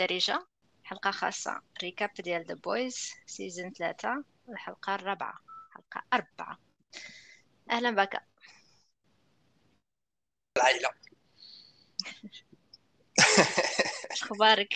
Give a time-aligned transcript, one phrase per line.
[0.00, 0.46] الدارجة
[0.84, 5.34] حلقة خاصة recap ديال The Boys season ثلاثة الحلقة الرابعة
[5.74, 6.58] حلقة أربعة.
[7.70, 8.22] أهلا بك
[10.56, 10.90] العائلة.
[14.22, 14.74] أخبارك؟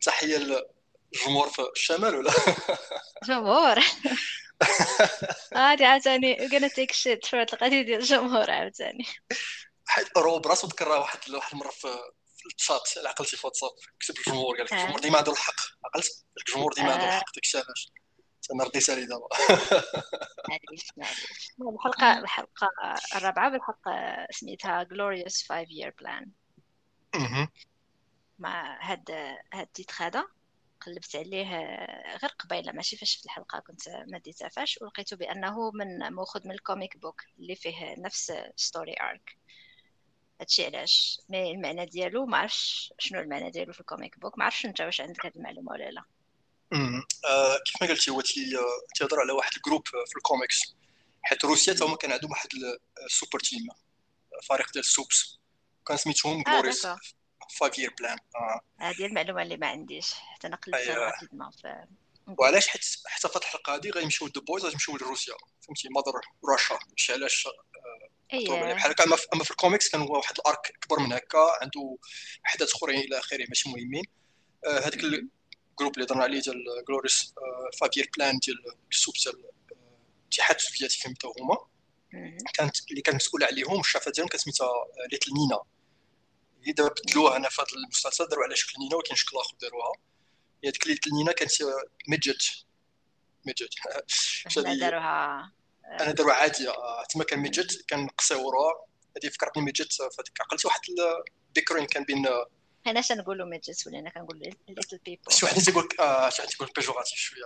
[0.00, 2.32] تحية للجمهور في الشمال ولا؟
[3.28, 3.78] جمهور.
[5.56, 9.04] هادي عاوتاني gonna take shit في هاد القضية ديال الجمهور عاوتاني.
[9.86, 11.88] حيت روب راسو ذكرها واحد واحد المرة في
[12.58, 13.70] الشات اللي عقلتي واتساب
[14.00, 14.76] كتب الجمهور قال لك آه.
[14.76, 15.60] الجمهور ديما عنده الحق.
[15.84, 17.08] عقلت الجمهور ديما عنده آه.
[17.08, 17.92] الحق داكشي علاش؟
[18.54, 19.28] أنا رديت عليه دابا.
[20.48, 22.68] معليش معليش الحلقة الحلقة
[23.16, 23.82] الرابعة بالحق
[24.30, 26.28] سميتها Glorious Five Year Plan.
[28.38, 29.10] مع هاد
[29.54, 30.24] هاد ال titre هذا
[30.80, 31.46] قلبت عليه
[32.22, 36.52] غير قبيلة ماشي فاش في الحلقة كنت ما ديتها فاش ولقيته بأنه من مأخوذ من
[36.52, 39.38] ال comic book اللي فيه نفس story arc
[40.42, 44.44] هادشي علاش mais المعنى ديالو؟ ما عرفش شنو المعنى ديالو في ال comic book ما
[44.44, 46.04] عرفش انت واش عندك هاد المعلومة ولا لا.
[47.24, 48.22] آه، كيف ما قلتي هو آه،
[48.94, 50.74] تيهضر على واحد ال groupe في الكوميكس
[51.22, 52.48] حيت روسيا تا هما كان عندهم واحد
[53.06, 53.68] super team
[54.42, 55.38] فريق ديال ال Supes
[55.86, 57.00] كان سميتهم Glorious d'accord.
[57.58, 58.18] Five Year Plan
[58.78, 60.96] هذه المعلومة اللي ما عنديش حتى أنا قلت أيوة.
[60.96, 61.86] rapidement في
[62.38, 66.20] وعلاش حيت حتى الحلقة هادي غيمشيو The Boys غيمشيو لروسيا فهمتي Mother
[66.52, 67.48] Russia داكشي علاش
[68.34, 68.74] مكتوب عليه.
[68.74, 71.96] بحال هكا أما في- الكوميكس كان هو واحد ال arc اكبر من هكا عنده
[72.46, 74.04] احداث أخرين إلى آخره ماشي مهمين.
[74.66, 77.34] آه، هذاك ال groupe اللي هضرنا عليه ديال Glorious
[77.80, 78.56] Five Year Plan ديال
[78.92, 79.52] ال Supes ديال آه،
[80.22, 81.56] الاتحاد السوفيتي فهمتوا هما.
[82.54, 85.60] كانت اللي كانت مسؤولة عليهم الشافه ديالهم كانت سميتها آه، Little Nina
[86.60, 89.92] اللي دابا بدلوها هنا في هذا المسلسل داروا على شكل نينا ولكن شكل آخر داروها.
[90.64, 92.64] هي ديك little نينا كانت آه، midget.
[93.46, 93.74] midget.
[94.80, 95.52] داروها.
[96.00, 98.86] أنا داروا عاديه آه، تما كان midget كان قصيورة.
[99.16, 100.80] هذه فكرتني midget في هذيك عقلتي واحد
[101.48, 102.46] البيكرين كان بين آه،
[102.86, 105.88] هنا شنقولوا midget ولينا كنقولوا little people شي واحد تيقول
[106.32, 107.42] شي واحد تيقول péjoratif شوية.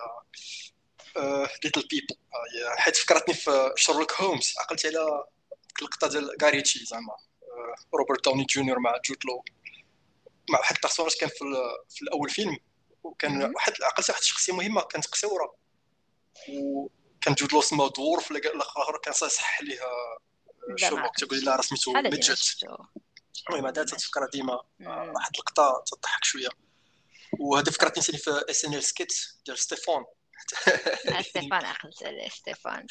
[1.65, 2.17] little people
[2.77, 5.25] حيت فكرتني في شارلوك هومز عقلت على
[5.81, 7.13] اللقطه ديال غاريتشي زعما.
[7.43, 9.45] آه، روبرت داوني جونيور مع جود لو
[10.51, 11.39] مع واحد ال personnage كان في,
[11.89, 12.57] في الأول فيلم.
[13.03, 13.55] وكان.
[13.55, 15.55] واحد عقلت واحد الشخصية مهمة كانت قصيره
[17.27, 20.19] وكان جود لو سما dwarf ولا الأخر كان صح ليه آه،
[20.93, 21.93] ما تيقول لا راه سميتو
[23.49, 24.89] المهم هذا تتفكر ديما مم.
[24.89, 26.49] واحد اللقطه تضحك شوية.
[27.39, 29.15] وهذا فكرتني ثاني في SNL sketch
[29.47, 30.05] ديال ستيفون
[31.09, 32.87] آه، ستيفان عقلت عليه ستيفان.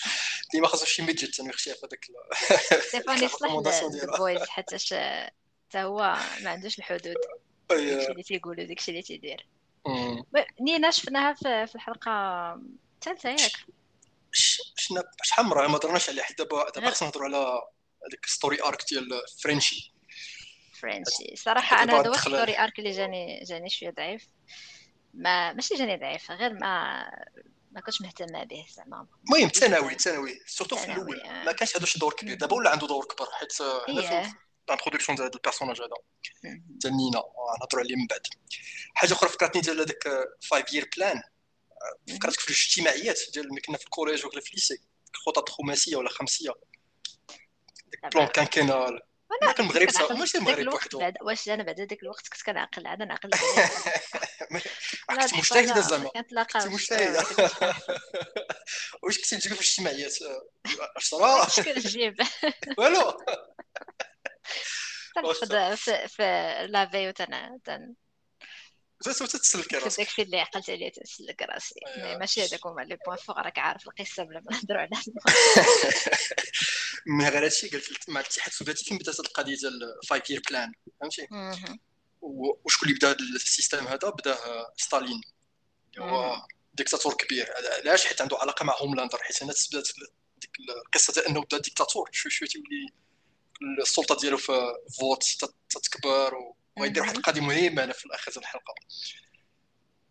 [0.52, 2.06] ديما خاصو شي midget أنا يختي في هذاك
[2.88, 4.18] ستيفان يصلح ال recommandation ديالها.
[4.18, 4.78] The Boys حتى
[5.70, 7.16] حتى هو ما عندوش الحدود.
[7.70, 9.48] داكشي اللي تيقولوا داكشي اللي تيدير.
[10.62, 12.12] نينا شفناها في في الحلقة
[12.96, 13.52] الثالثة ياك؟
[15.24, 17.62] شحال مره ما درناش عليه حيت دابا دابا خصنا نهضروا على
[18.08, 19.96] هذيك story arc ديال فرنشي
[20.82, 24.28] فرنشي صراحة أنا هذا هو story arc اللي جاني جاني شوية ضعيف.
[25.14, 27.04] ما ماشي جاني ضعيف غير ما
[27.72, 29.08] ما كنتش مهتمة به زعما.
[29.26, 30.40] المهم ثانوي ثانوي.
[30.48, 31.22] surtout في الأول.
[31.22, 31.44] آه.
[31.44, 32.38] ما كانش عنده شي دور كبير.
[32.38, 34.38] دابا ولا عنده دور كبر حيت آه، إيه.
[34.70, 35.90] ال introduction ديال هذا ال personnage هذا.
[36.44, 36.66] مم.
[36.70, 37.18] ديال نينا.
[37.18, 38.22] آه، نهضروا عليه من بعد.
[38.96, 40.04] حاجة أخرى فكرتني ديال هذاك
[40.42, 41.22] five year plan
[42.16, 44.78] فكرتك في الاجتماعيات ديال ملي كنا في ال collège ولا في ال lycée
[45.16, 46.52] الخطط الخماسيه ولا خمسية.
[47.86, 49.02] ديك plan quinquennal
[49.42, 51.14] كان المغرب كنعقل صافي ماشي المغرب وحده.
[51.22, 53.30] واش أنا بعد داك الوقت كنت كنعقل عاد نعقل
[55.22, 57.24] كنت مجتهده زعما كنت مجتهده
[59.04, 60.48] واش كنتي تجيب في الاجتماعيات؟ آه،
[60.96, 62.16] عشرة اش كنجيب
[62.78, 63.12] والو.
[65.16, 66.24] تنحفظ في في
[66.70, 67.60] لافي وتن
[69.14, 72.08] تتسلكي في راسك داكشي اللي عقلت عليه تنسلك راسي أيوة.
[72.14, 74.90] mais ماشي هذاك هما les points forts راك عارف القصة بلا ما نهضروا على
[77.08, 80.72] mais غير هادشي قلت لك مع الاتحاد السوفيتي فين بدات القضية ديال five year plan
[81.02, 81.28] فهمتي؟
[82.22, 85.22] وشكون اللي بدأ هاد ال système هذا؟ بداه ستالين.
[85.98, 86.42] اللي هو.
[86.74, 87.54] ديكتاتور كبير.
[87.80, 89.18] علاش؟ حيت عنده علاقة مع Homelander.
[89.24, 89.90] حيت هنا بدات
[90.38, 90.52] ديك
[90.86, 92.10] القصة ديال إنه بدأ ديكتاتور.
[92.12, 92.88] شوي شوي تولي
[93.82, 94.62] السلطة ديالو في
[95.00, 97.16] فوت تت- تتكبر و- ويدير واحد.
[97.16, 98.74] القضية مهمه هنا في الآخر ديال الحلقة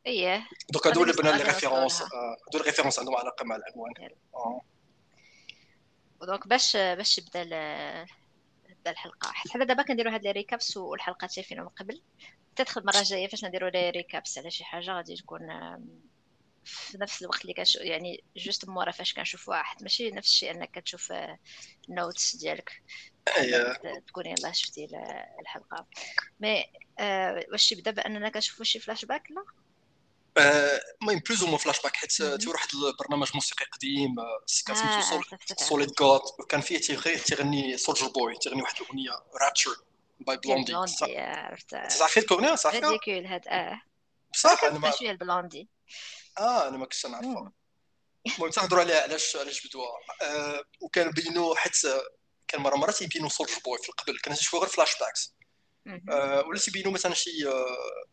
[0.06, 2.20] إيه donc هادو اللي بنا les références نوصلها.
[2.20, 3.92] آه، هادو ال références عندهم علاقة مع العنوان
[4.34, 4.60] آه.
[6.20, 7.44] و donc باش باش يبدا
[8.68, 12.02] تبدا الحلقة حيت حنا دابا كنديروا هاد les recaps والحلقات شايفينها من قبل
[12.56, 15.40] تدخل المرة الجاية فاش نديروا les recaps على شي حاجة غادي تكون
[16.64, 20.70] في نفس الوقت اللي كنشوف يعني juste مورا فاش كنشوفوها حيت ماشي نفس الشيء انك
[20.70, 21.12] كتشوف
[21.88, 22.82] ال notes ديالك.
[23.30, 25.86] أي- ت- تكوني يلاه شفتي ال- الحلقة.
[26.40, 26.64] mais
[26.98, 29.44] آه، واش يبدا بأننا كنشوفوا شي فلاش باك لا.
[30.38, 32.12] آه، المهم plus un flashback حيت.
[32.12, 35.64] تيور واحد البرنامج موسيقي قديم آه، كان آه، سميتو آه،.
[35.64, 39.10] Solid Gold وكان فيه تيغي تيغني Soldier Boy تيغني واحد الأغنية
[39.42, 39.70] Rapture
[40.20, 41.70] by Blondie Blondie عرفت.
[41.70, 43.80] تعرفي الكوغني صافي ridicule هاد آه.
[44.34, 45.68] بصح أنا ما شوية ال Blondie.
[46.38, 47.52] آه أنا ما كنتش نعرفها
[48.26, 51.76] المهم تنهضروا على علاش علاش بدوها؟ آه وكان بينوا حيت
[52.48, 55.34] كان مرة مرة تيبينوا Soldier Boy في القبل كنا تنشوفوا غير flashbacks
[56.10, 58.04] آه ولا تيبينوا مثلا شي آه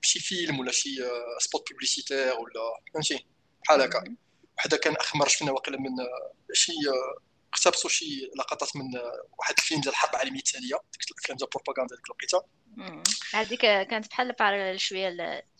[0.00, 3.26] شي فيلم ولا شي آه spot publicitaire ولا فهمتي
[3.64, 4.16] بحال هكا.
[4.58, 8.84] وحده كان اخر فينا واقيلا من آه شي آه اقتبسوا شي لقطات من
[9.38, 12.44] واحد الفيلم ديال الحرب العالمية الثانية ديك الافلام ديال البروباغندا ديك الوقيتة.
[13.32, 15.08] هذيك كانت بحال parallèle شوية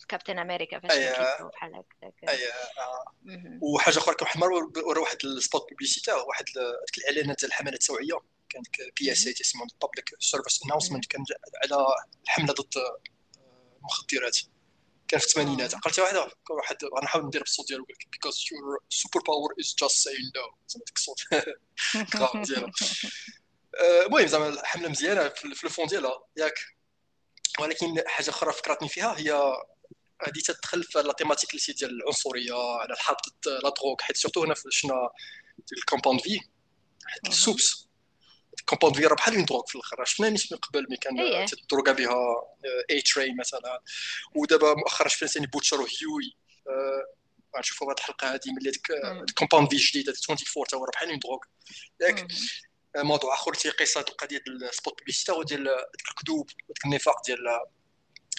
[0.01, 2.29] ال Captain America فاش كيديروا بحال هكاك.
[2.29, 2.37] أي
[3.61, 4.43] وحاجة أخرى كان
[4.85, 8.19] ورا واحد ال spot publicitaire واحد ديك الإعلانات ديال الحملات التوعية.
[8.49, 8.67] كانت
[8.99, 11.23] PSA تسمى public service announcement كان
[11.63, 11.85] على
[12.23, 12.73] الحملة ضد
[13.79, 14.37] المخدرات
[15.09, 19.75] كان في الثمانينات عقلتي واحدة كان واحد غنحاول ندير بالصوت ديالو because your superpower is
[19.81, 21.19] just saying no زعما ديك الصوت.
[22.47, 22.71] ديالو
[24.05, 26.23] المهم زعما الحمله مزيانة في ال fond ديالها.
[26.37, 26.59] ياك.
[27.59, 29.31] ولكن حاجة أخرى فكرتني فيها هي
[30.21, 34.43] هذه تدخل في la thématique اللي ديال العنصرية على الحرب ضد la drogue حيت surtout
[34.43, 35.09] هنا شنا
[35.77, 36.39] ال Compound V
[37.05, 37.88] حيت ال supes.
[38.69, 40.05] Compound V راه بحال une drogue في الأخر.
[40.05, 41.45] شفنا نيت من قبل ملي كان إيه.
[41.45, 42.15] تدروغا بها
[42.89, 43.81] A-Train مثلا.
[44.35, 46.35] ودابا مؤخرا شفنا ثاني بوتشر وهيوي.
[47.57, 48.91] غنشوفوا هذه الحلقة هذه ملي ديك
[49.29, 51.39] ال Compound V جديدة 24 تا هو بحال une drogue
[52.01, 52.27] ياك
[52.97, 55.63] موضوع آخر تيقيس هذه القضية ديال ال spot publicitaire هو ديال
[55.97, 57.37] ديك الكذوب وديك النفاق ديال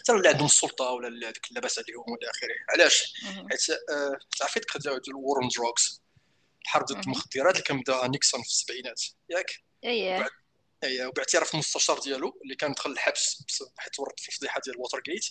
[0.01, 3.15] حتى اللي عندهم السلطة ولا اللي هذوك اللاباس عليهم والى اخره علاش؟
[3.51, 6.03] حيت آه تعرفي ديك ديال ال war on drugs
[6.63, 9.03] الحرب ضد المخدرات اللي كان بدأها نيكسون في السبعينات.
[9.29, 10.29] ياك؟ اييه
[10.85, 13.45] اييه وباعتراف المستشار ديالو اللي كان دخل الحبس
[13.79, 15.25] حيت ورط في الفضيحة ديال Watergate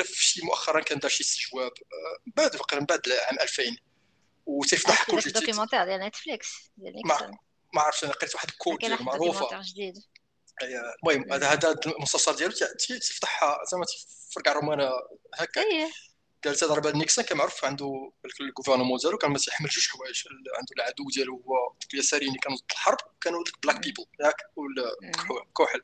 [0.00, 3.76] في شي مؤخرا كان دار شي استجواب آه بعد من بعد عام 2000
[4.46, 7.38] وتيفضح كل شيء documentaire ديال Netflix ديال نيكسون.
[7.74, 9.60] ما عرفتش أنا قريت واحد ال quote ديال معروفة.
[9.62, 9.94] جديد.
[10.62, 12.52] المهم هذا هذا المستشار ديالو
[12.88, 13.40] تفتح
[13.70, 13.84] زعما
[14.30, 14.90] تفرق على الرومانه
[15.34, 15.62] هكا
[16.44, 20.22] قال هذا راه نيكسون كان معروف عنده ال gouvernement ديالو كان تيحمل جوج حوايج
[20.58, 25.82] عنده العدو ديالو هو اليساريين اللي كانوا ضد الحرب كانوا ديك black people ياك؟ والكحل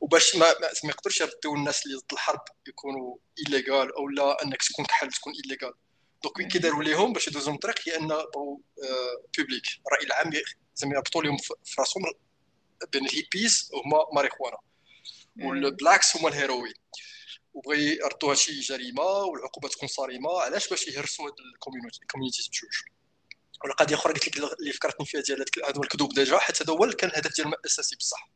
[0.00, 0.46] وباش ما
[0.84, 5.32] ما يقدرش يردوا الناس اللي ضد الحرب يكونوا illégal أو لا أنك تكون كحل تكون
[5.44, 5.74] illégal
[6.22, 10.30] donc ouais كيداروا ليهم باش يدوزوا من الطريق l'opinion publique الراي العام
[10.74, 12.02] زعما يربطوا لهم في راسهم
[12.92, 14.56] بين الهيبيز هما ماريخوانا.
[15.40, 16.74] وال blacks هما الهيروين.
[17.54, 22.82] وبغي يردوا هادشي جريمة والعقوبة تكون صارمة علاش باش يهرسوا هاد ال community بجوج
[23.64, 27.10] والقضية أخرى قلت لك اللي فكرتني فيها ديال هادو الكذوب déjà حيت هذا هو كان
[27.10, 28.28] الهدف ديالهم الاساسي بصح.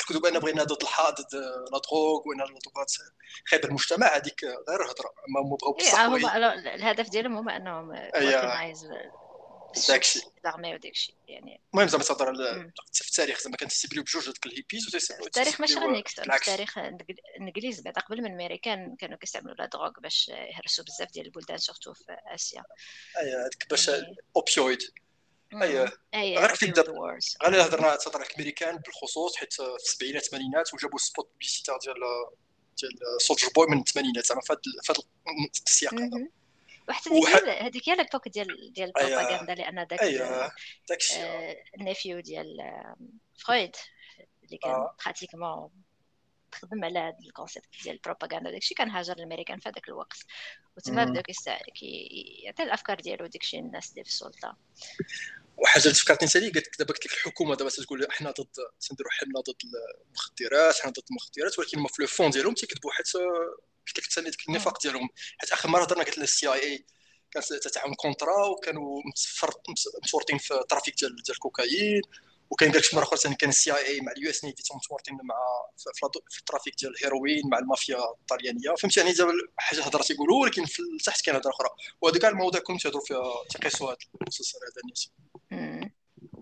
[0.00, 1.34] الكذوب أنا بغينا ضد الحاد ضد
[1.72, 2.92] لا دروغ وان الضغوطات
[3.46, 7.92] خايب المجتمع هذيك غير هضرة اما بغاو بصح إيه الهدف ديالهم هو أنهم
[9.88, 10.20] داكشي
[10.74, 12.34] وداكشي يعني المهم زعما تهضر
[12.92, 17.80] في التاريخ زعما كان تيسيبليو بجوج هذوك الهيبيز التاريخ ماشي غير نيكسون في التاريخ الإنجليز
[17.80, 22.16] بعد قبل من الميريكان كانوا كيستعملوا لا دروغ باش يهرسوا بزاف ديال البلدان سورتو في
[22.34, 22.62] آسيا.
[23.20, 23.90] اييه هذيك باش
[24.36, 24.82] اوبيويد
[26.14, 30.98] اييه غير كيف دار غير هضرنا تهضر على الأمريكان بالخصوص حيت في السبعينات الثمانينات وجابوا
[30.98, 31.94] spot publicitaire ديال
[32.78, 34.52] ديال سولجر بوي من الثمانينات زعما في
[34.90, 34.98] هذا
[35.66, 36.28] السياق هذا.
[36.88, 37.10] وحتى
[37.50, 40.52] هذيك هي l'époque ديال ديال البروباغندا لأن داك اييه
[40.88, 41.16] داكشي
[41.78, 42.56] ال neveu ديال
[43.36, 43.76] فرويد
[44.44, 45.70] اللي كان pratiquement
[46.52, 50.18] تخدم على هذا ال concept ديال البروباغندا داكشي كان هاجر الامريكان في هذاك الوقت.
[50.76, 54.56] وتما بداو كيعطي الأفكار ديالو داكشي الناس اللي في السلطة.
[55.56, 58.48] وحاجة اللي فكرتني ثاني قلت لك دابا قلت لك الحكومة دابا تقول إحنا ضد
[58.80, 59.56] تنديروا حمله ضد
[60.06, 63.06] المخدرات حنا ضد المخدرات ولكن في le fond ديالهم تيكتبوا حيت
[63.86, 65.08] قلت لك ثاني ديك النفاق ديالهم.
[65.38, 66.86] حيت آخر مرة هضرنا قلت لنا ال CIA
[67.30, 69.02] كانت تتعاون contra وكانوا
[70.02, 72.02] متورطين في ال trafic ديال ديال الكوكايين
[72.50, 75.34] وكاين قال مرة أخرى ثاني كان ال CIA مع ال US Navy متورطين مع
[76.30, 78.74] في ال trafic ديال الهيروين مع المافيا الطليانية.
[78.74, 81.68] فهمتي يعني دابا حاجة هضره تيقولوا ولكن في تحت كاين هضرة أخرى.
[82.02, 85.04] وهذا كاع المواضيع كلهم تيهضروا فيها تيقيسوا هذا المسلسل هذا نيت.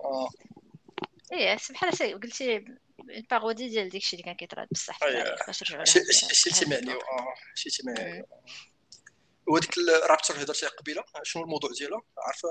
[0.05, 0.29] آه.
[1.33, 2.65] إيه بحال قلتي
[3.11, 4.99] ال parodie ديال داكشي اللي كان كيطراد بصح
[5.47, 8.25] باش رجعوا شي تيمعني آه شي تيمعني
[9.47, 12.49] وهذيك ال Rapture اللي هضرتي قبيلة شنو الموضوع ديالها؟ عارفة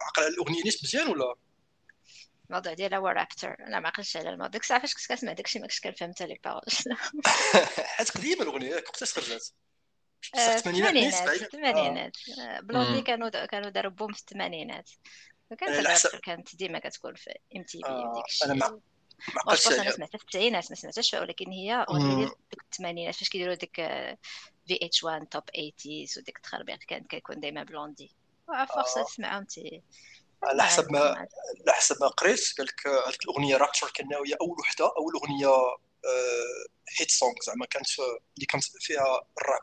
[0.00, 1.34] عقل على الأغنية نيت مزيان ولا؟
[2.50, 4.46] الموضوع ديالها هو Rapture أنا ما عقلتش على الموضوع.
[4.46, 6.62] ديك الساعة فاش كنت كنسمع داكشي ما كنتش كنفهم حتى لي parole
[7.96, 9.54] حيت قديمة الأغنية وقتاش خرجت؟
[10.34, 12.16] الثمانينات الثمانينات
[12.62, 14.90] بلوندي كانوا كانوا داروا boom في الثمانينات.
[15.58, 18.80] كانت كانت ديما كتكون في MTV وديك الشيء أنا
[19.46, 22.32] ما أنا سمعتها في التسعينات ما سمعتهاش ولكن هي اغنيه ديال
[22.72, 23.76] الثمانينات فاش كيديروا ديك
[24.66, 28.16] VH1 top 80 وديك التخربيق كان كيكون ديما Blondie.
[28.74, 29.82] فرصه تسمعهم تي
[30.42, 32.86] على حسب ما على حسب ما قريت قال لك
[33.24, 35.76] الأغنية Rapture كان هي أول وحدة أول أغنية
[37.00, 39.62] hit song زعما كانت اللي كانت فيها الراب.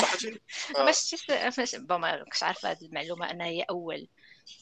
[0.00, 0.40] صحتي؟
[0.88, 1.14] مش
[1.58, 4.08] مش ما كنتش عارفة هذه المعلومة أنها هي أول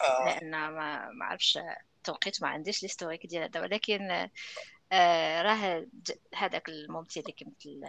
[0.02, 0.24] آه.
[0.24, 1.58] لأن ما ما عرفش
[2.04, 4.28] توقيت ما عنديش l'historique ديال هذا ولكن
[4.92, 5.86] آه راه
[6.34, 7.80] هذاك الممثل اللي كمثل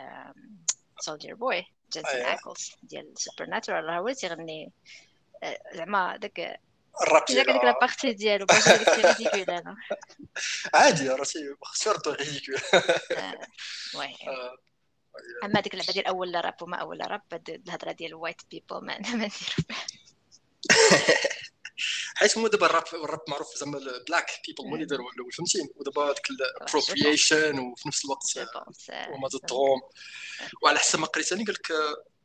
[1.00, 4.72] سولجر بوي جانسون اكلز ديال سوبر ناتورال راه هو تيغني
[5.44, 6.60] آه، زعما داك
[7.02, 8.46] الراب ديالو ديك la partie ديالو
[8.90, 9.76] ridicule أنا.
[10.74, 11.40] عادي راسي
[11.88, 12.56] يردو ريديكول
[13.96, 14.16] وي.
[15.44, 19.00] أما ديك اللعبه ديال أول راب وما أول راب الهضرة ديال ال white people ما
[19.00, 19.30] ما نديرو.
[22.16, 25.32] حيت هما دابا ال rap ال rap معروف زعما ال black people اللي داروا الأول
[25.32, 28.40] فهمتي؟ ودابا ديك ال appropriation وفي نفس الوقت
[28.92, 29.82] هما ضدهم
[30.62, 31.68] وعلى حسب ما قريت أنا قال لك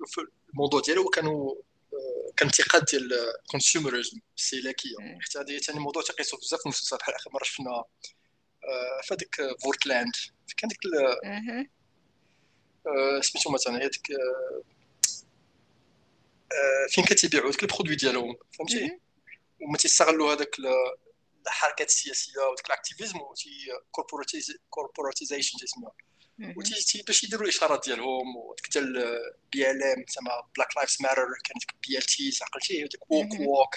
[0.06, 1.54] في الموضوع ديالو كانوا
[2.36, 7.14] كان انتقاد ديال ال consumerism السيلاكيه حتى هذه ثاني موضوع تقيسو بزاف في المسلسلات بحال
[7.14, 10.12] آخر مرة شفنا آه، في هذيك فورتلاند
[10.56, 10.78] كان ديك
[12.86, 14.10] آه، سميتو مثلا هي ديك
[16.52, 18.98] آه، فين كتبيعوا ديك ال produit ديالهم فهمتي؟
[19.60, 20.56] وما تيستغلوا هذاك
[21.46, 23.34] الحركات السياسية وديك ال activism و
[24.70, 25.92] corporatization تيسموها
[26.56, 31.74] وتي باش يديروا الإشارات ديالهم وديك حتى ال BLM تسمى Black Lives Matter كانت ديك
[31.88, 33.74] BLT عقلتي وديك woke wok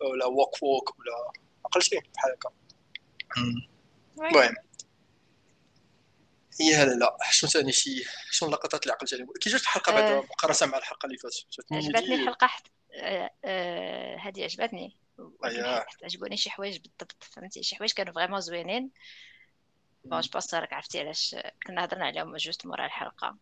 [0.00, 1.32] ولا woke wok ولا
[1.64, 2.50] عقلتي بحال هكا.
[4.18, 4.54] المهم.
[6.60, 9.28] هي هلا لا شنو ثاني شي شنو اللقطات اللي عقلت عليهم.
[9.40, 10.20] كي جات الحلقة بعد أه.
[10.20, 14.96] مقارنة مع الحلقة اللي فاتت عجبتني الحلقة حت أه، أه، هذه عجبتني.
[16.04, 18.90] عجبوني شي حوايج بالضبط فهمتي؟ شي حوايج كانوا vraiment زوينين.
[20.04, 21.36] bon je pense راك عرفتي علاش
[21.66, 23.36] كنا هضرنا عليهم juste مورا الحلقة.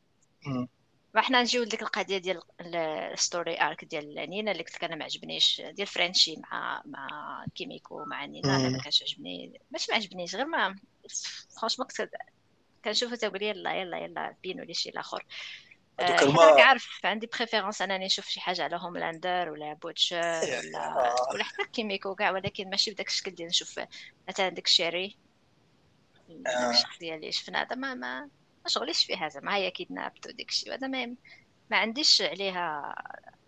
[1.14, 5.04] وحنا نجيو لديك القضية ديال ال story arc ديال نينا اللي قلت لك أنا ما
[5.04, 10.34] عجبنيش ديال فرنشي مع مع كيميكو مع نينا أنا ما كانش عجبني ماشي ما عجبنيش
[10.34, 10.76] غير ما
[11.60, 12.10] franchement كنت
[12.84, 15.26] كنشوفو تقول يلا يلا يلا بينو لي شي الآخر
[16.00, 21.64] أه عارف عندي préférence أنني نشوف شي حاجة على هوملاندر ولا بوتشر ولا ولا حتى
[21.72, 23.80] كيميكو كاع ولكن ماشي بداك الشكل ديال نشوف.
[24.28, 25.16] مثلا ديك Cherie
[26.46, 26.70] آه.
[26.70, 28.20] الشخصيه اللي شفنا هذا ما ما
[28.64, 31.14] ما شغليش فيها زعما هي kidnapped وديك الشيء هذا ما
[31.70, 32.94] ما عنديش عليها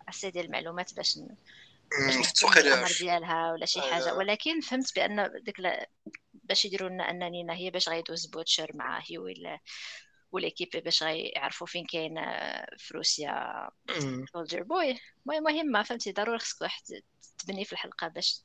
[0.09, 1.19] assez ديال المعلومات باش
[1.99, 4.11] باش الأمر ديالها ولا شي حاجة.
[4.11, 4.13] آه.
[4.13, 5.59] ولكن فهمت بأن ديك
[6.47, 9.59] باش يديروا لنا ان نينا هي باش غيدوز بوتشر مع هيوي
[10.31, 13.69] و l'équipe باش غيعرفوا فين كاين آه، في روسيا
[14.33, 16.83] سولجر بوي المهم مهمه فهمتي؟ ضروري خصك واحد
[17.37, 18.41] تبني في الحلقة باش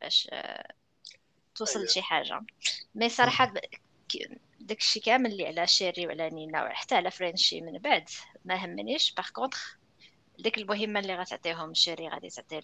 [0.00, 0.30] باش
[1.54, 1.90] توصل أيوة.
[1.90, 2.40] لشي حاجة.
[2.94, 3.54] mais صراحة
[4.60, 8.08] داك الشيء كامل اللي على شيري وعلى نينا وحتى على فرنشي من بعد
[8.44, 9.14] ما همنيش.
[9.14, 9.78] par contre
[10.38, 12.62] ديك المهمة اللي غتعطيهم شيري غادي تعطي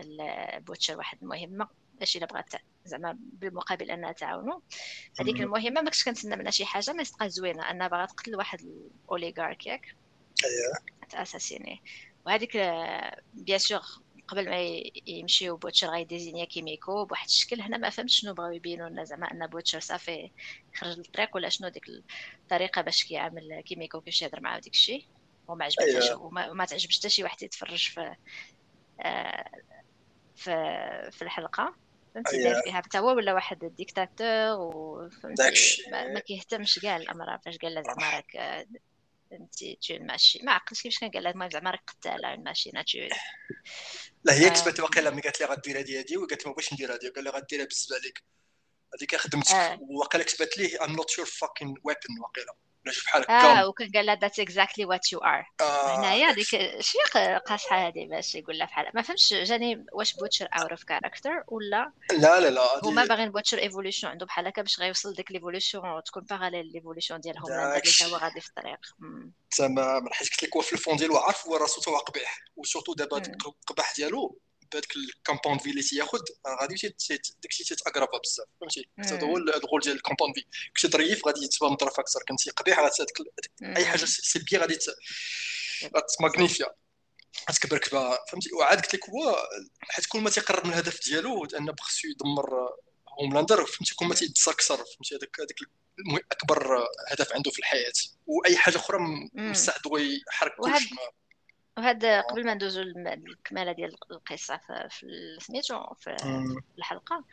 [0.00, 1.68] البوتشر واحد المهمة.
[2.00, 2.52] باش إلا بغات
[2.84, 4.60] زعما بالمقابل انها تعاونوا
[5.20, 7.70] هذيك المهمة ما كنتش كنتسنى منها شي حاجة ما تبقى زوينة.
[7.70, 9.96] انها باغا تقتل واحد ال oligarque ياك.
[10.44, 11.82] اييه تاساسيني
[12.26, 12.56] وهذيك
[13.34, 13.80] bien sûr
[14.28, 17.60] قبل ما يمشيو بوتشر غيديزينيا كيميكو بواحد الشكل.
[17.60, 20.30] هنا ما فهمتش شنو بغاو يبينوا لنا زعما أن بوتشر صافي
[20.74, 21.88] خرج للطريق ولا شنو ديك
[22.42, 25.04] الطريقة باش كيعامل كيميكو كيفاش يهضر معاه وديك الشيء.
[25.48, 26.22] وما عجبتهاش أيوة.
[26.22, 28.14] وما, وما تعجبش حتى شي واحد يتفرج في
[29.00, 29.50] آه
[30.36, 30.50] في
[31.12, 31.74] في الحلقة.
[32.14, 32.62] فهمتي أيوة.
[32.62, 37.82] فيها حتى هو ولا واحد ديكتاتور وفهمتي ما, ما كيهتمش كاع الامر فاش قال له
[37.82, 38.36] زعما راك
[39.32, 44.34] انت تو ماشي ما عقلتش كيفاش كان قال لها المهم زعما راك قتالة ماشي naturelle
[44.34, 47.24] هي كتبت واقيلا ملي قالت لي غدير هادي هادي وقالت ما بغيتش ندير هادي؟ قال
[47.24, 48.22] لها غديرها بالنسبة لك.
[48.94, 49.50] هذيك خدمتك.
[49.52, 49.78] آه.
[49.80, 52.54] وواقيلا كتبت ليه I'm not your fucking weapon واقيلا.
[52.84, 56.46] ولا شوف بحال آه وكان قال لها that's exactly what you are هنايا ديك
[56.80, 56.98] شي
[57.46, 61.92] قاصحه هذه باش يقول لها بحال ما فهمتش جاني واش بوتشر out of character ولا
[62.10, 66.22] لا لا لا هما باغيين بوتشر evolution عنده بحال هكا باش غيوصل ديك l'évolution تكون
[66.22, 68.78] parallèle l'évolution ديالهم اللي هو غادي في الطريق.
[69.56, 72.61] تمام حيت قلت لك هو في le fond ديالو عارف هو راسو تو قبيح و
[72.61, 74.38] surtout دابا القبح ديالو.
[74.72, 76.20] بهذاك ال Compound V اللي تياخذ
[76.60, 76.74] غادي
[77.42, 80.44] داكشي تيتاكرافا بزاف فهمتي؟ هذا هو الغول ديال ال Compound V
[80.76, 82.78] كنتي ظريف غادي تبان ظرف أكثر كنتي قبيح
[83.76, 84.78] أي حاجة سلبية غادي
[86.18, 86.66] تماغنيفيا.
[87.50, 89.48] غتكبر كبا فهمتي؟ وعاد قلت لك هو
[89.80, 92.50] حيت كل ما تيقرب من الهدف ديالو انه خصو يدمر
[93.08, 95.58] هوملاندر فهمتي؟ كل ما تيدسر أكثر فهمتي؟ هذاك هذاك
[96.32, 97.92] أكبر هدف عنده في الحياة.
[98.26, 98.98] وأي حاجة أخرى
[99.34, 100.94] مستعد هو يحرك كلشي
[101.78, 102.20] وهذا آه.
[102.20, 106.16] قبل ما ندوزو للكمالة ديال القصة في سميتو في
[106.78, 107.24] الحلقة.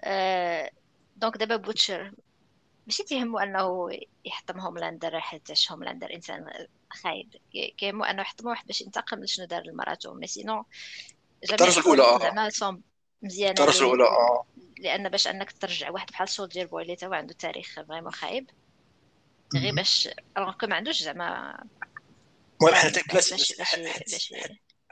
[0.00, 0.70] أه
[1.16, 2.12] donc دابا بوتشر
[2.86, 3.88] ماشي تيهمو أنه
[4.24, 7.36] يحطم هوملاندر حيت هوملاندر إنسان خايب.
[7.78, 10.64] كيهمو أنه يحطمو واحد باش ينتقم لشنو دار لمراتو mais sinon
[11.52, 12.18] الدرجه الأولى آه.
[12.18, 12.82] زعما
[13.22, 14.46] مزيانه الدرجه الأولى آه.
[14.78, 18.50] لأن باش أنك ترجع واحد بحال Soldier Boy اللي تا عنده تاريخ vraiment خايب
[19.54, 21.58] غير باش ما عندوش زعما
[22.60, 24.32] المهم حنا بلاش بلاش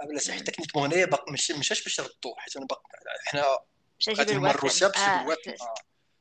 [0.02, 2.82] بلاش techniquement هنايا باقي ماشي مشاش باش يردو حيت أنا باقي
[3.26, 3.58] حنا
[4.08, 4.98] غادي نمر روسيا باش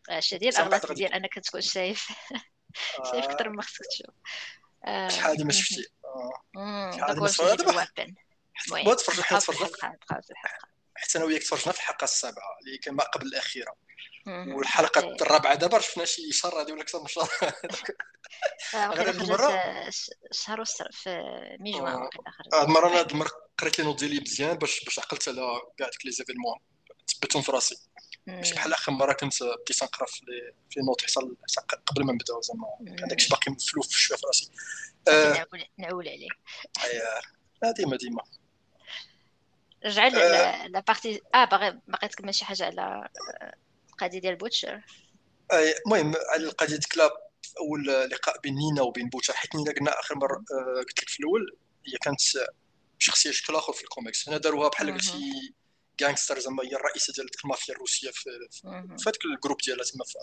[0.09, 2.07] اش ديال الاغلاط ديال انك تكون شايف.
[3.12, 4.15] شايف أكثر ما خصك تشوف
[5.17, 5.88] شحال ما شفتي؟
[6.97, 7.88] شحال ما شفتي دابا
[8.53, 9.67] حنا تفرجنا حنا تفرجنا
[10.95, 13.75] حتى أنا وياك تفرجنا في الحلقة السابعة اللي كان ما قبل الأخيرة.
[14.27, 15.15] والحلقة إيه.
[15.22, 17.30] الرابعة دابا شفنا شي شهر غادي ولا أكثر من شهر.
[18.75, 19.89] غير المره
[20.32, 21.24] شهر وستر في
[21.60, 22.10] mai juin هاد
[22.63, 26.06] المره أنا هاد المره قريت les notes ديالي مزيان باش باش عقلت على كاع ديك
[26.05, 26.60] les événements.
[27.08, 27.75] تثبتهم في راسي.
[28.27, 30.22] ماشي بحال آخر مرة كنت بديت نقرا في
[30.70, 31.01] في notes
[31.58, 32.68] حتى قبل ما نبداو زعما.
[33.03, 34.51] هذاك الشيء باقي مفلوف شوية في راسي.
[35.77, 36.30] نعول عليه.
[37.63, 37.98] لا ديما.
[37.98, 38.24] ديما
[39.86, 43.10] رجع la partie آه باغي باغي تكمل شي حاجة على
[43.93, 44.81] القضية ديال بوتشر؟
[45.85, 46.97] المهم على القضية ديك
[47.59, 51.19] اول لقاء بين نينا وبين بوتشر حيت نينا قلنا آخر مرة آه، قلت لك في
[51.19, 51.57] الأول
[51.88, 52.19] هي كانت
[53.00, 54.29] شخصية شكل آخر في الكوميكس.
[54.29, 55.53] هنا داروها بحال قلتي
[56.00, 58.67] gangster زعما هي الرئيسة ديال المافيا الروسية في في
[59.07, 60.15] هذاك ال groupe ديالها تما في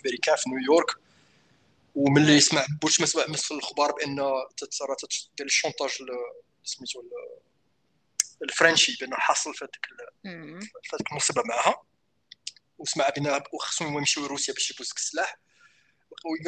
[0.00, 0.90] أمريكا في نيويورك
[1.94, 4.16] وملي يسمع بوش مسمع في الخبار بأن
[4.56, 4.96] ترى
[5.38, 5.90] دير ال chantage
[6.64, 7.02] سميتو
[8.42, 9.68] الفرنشي بأنه حاصل في
[10.22, 11.82] في هذيك المصيبه معاها
[12.78, 15.38] وسمع بان وخصهم يمشيو لروسيا باش يجيبوا السلاح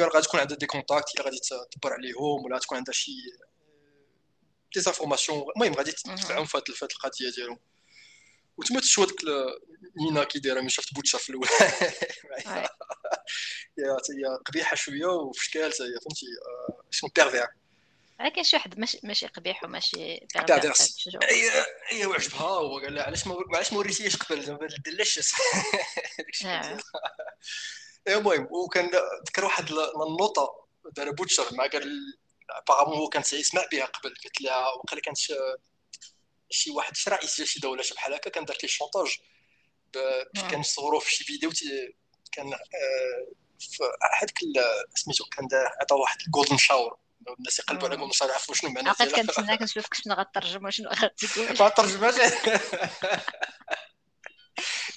[0.01, 1.39] غادي تكون عندها des contacts اللي غادي
[1.71, 3.11] تدبر عليهم ولا تكون عندها شي
[4.75, 7.59] des informations المهم غادي تدفعهم في هذه القضية ديالهم.
[8.57, 9.21] وتما تشوف هذيك
[9.97, 11.47] نينا كي دايرة من شفت بوتشا في الأول.
[13.79, 17.47] هي قبيحة شوية وفي شكال هي فهمتي آه، شنو بيرفير
[18.29, 23.27] كاين شي واحد ماشي ماشي قبيح وماشي بيرفير هي هي وعجبها هو؟ قال لها علاش
[23.27, 25.19] ما علاش ما وريتيش قبل؟ زعما دلاش
[28.03, 28.89] داك المهم وكان
[29.27, 29.69] ذكر واحد
[30.07, 32.17] النوطه دار بوتشر مع قال
[32.49, 34.09] ابارامون هو كان يسمع بها قبل.
[34.09, 35.17] قلت لها وقال كانت
[36.49, 39.17] شي واحد شي رئيس ديال شي دولة شي بحال هكا كان دار لي chantage
[39.93, 41.51] باش كنصوروا في شي فيديو
[42.31, 43.27] كان آه،
[43.59, 43.83] في
[44.21, 44.39] هذاك
[44.95, 45.47] سميتو كان
[45.81, 46.97] عطا واحد ال golden shower
[47.39, 51.47] الناس يقلبوا على golden shower يعرفوا شنو معنى عقلت كنتسنى كنشوفك شنو غترجم وشنو غتقول.
[51.59, 52.15] ما ترجمهاش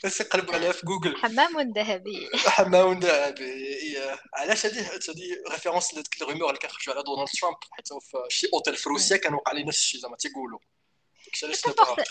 [0.05, 1.17] الناس يقلبوا عليها في جوجل.
[1.17, 2.31] حمام ذهبي.
[2.57, 3.99] حمام ذهبي.
[4.35, 7.57] علاش هذه هذه référence لهذيك ال rumeur اللي كنخرجوا على دونالد ترامب.
[7.71, 10.59] حيت في شي أوتيل في روسيا كان وقع لي نفس الشيء زعما تيقولوا.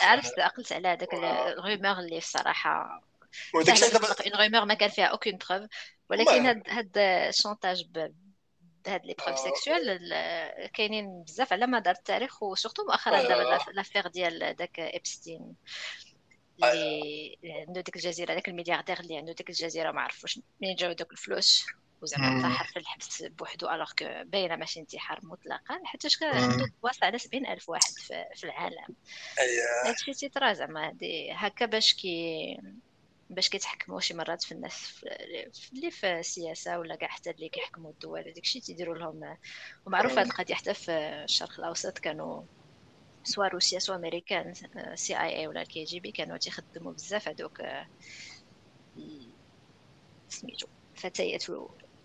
[0.01, 3.03] عرفت؟ عقلت على هذاك ال rumeur اللي الصراحه
[3.53, 5.69] وداك الشيء une rumeur ما كان فيها aucune preuve
[6.09, 7.83] ولكن هاد هاد ال chantage
[8.85, 10.09] بهاد les preuves sexuelles
[10.73, 15.55] كاينين بزاف على مدار التاريخ و surtout مؤخرا دابا l'affaire ديال داك Epstein
[16.63, 21.11] اللي عنده ديك الجزيرة داك الملياردير اللي عنده ديك الجزيرة ما عرفوش منين جاو دوك
[21.11, 21.65] الفلوس
[22.01, 27.05] وزعما انتحر في الحبس بوحدو alors que باينة ماشي انتحار مطلقا حتى كان عنده واصل
[27.05, 28.95] على 70 ألف واحد في, في العالم.
[29.85, 32.57] هادشي تيطرا زعما هادي هكا باش كي
[33.33, 35.05] باش كيتحكموا شي مرات في الناس
[35.73, 39.37] اللي في السياسة ولا كاع حتى اللي كيحكموا الدول هذاك الشيء تيديروا لهم.
[39.85, 40.91] ومعروف هذه القضية حتى في
[41.23, 42.43] الشرق الأوسط كانوا
[43.23, 44.53] سواء روسيا سواء امريكان
[44.95, 47.61] CIA ولا KGB كانوا تيخدموا بزاف هذوك
[50.29, 51.45] سميتو فتيات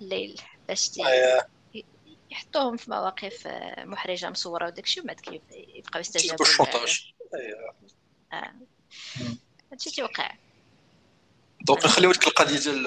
[0.00, 0.90] الليل باش
[2.30, 3.46] يحطوهم في مواقف
[3.78, 7.14] محرجة مصورة وداك الشيء ومن بعد كيبقاو يستجابوا الشونطاج
[8.32, 8.54] آه.
[9.72, 10.36] هادشي تيوقع.
[11.60, 12.82] donc نخليو ديك القضية ديال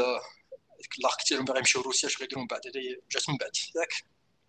[0.81, 3.51] ديك l'arc ديالهم باغي يمشيو لروسيا اش غيديروا من بعد؟ هذه جات من بعد.
[3.75, 3.93] ياك.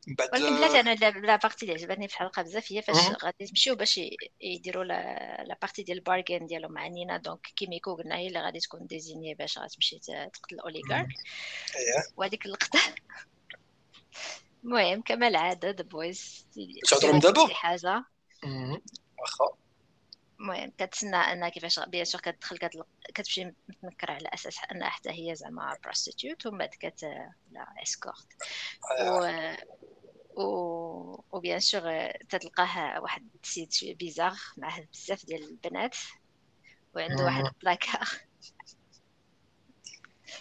[0.07, 0.95] من بعد ولكن بلاتي أنا
[1.27, 4.01] la partie اللي عجبتني في الحلقة بزاف هي فاش غادي يمشيو باش
[4.41, 7.17] يديروا la partie ديال ال bargain ديالهم مع نينا.
[7.17, 11.09] donc كيميكو قلنا هي اللي غادي تكون désignée باش غتمشي تقتل ال oligarque.
[11.77, 12.81] اييه وهذيك اللقطة.
[14.65, 16.47] المهم كما العاده The Boys
[16.91, 18.05] تهضروا من دابا؟ شي حاجة.
[19.19, 19.57] واخا.
[20.43, 22.59] المهم كتسنى انها كيفاش bien sûr كتدخل
[23.15, 27.03] كتمشي متنكر على أساس انها حتى هي زعما prostitute ومن بعد كت
[27.51, 28.27] l'escorte
[29.01, 29.31] و
[30.37, 35.97] و و bien sûr تتلقاه واحد السيد شوية bizarre معاه بزاف ديال البنات
[36.95, 38.09] وعنده واحد البلاكار.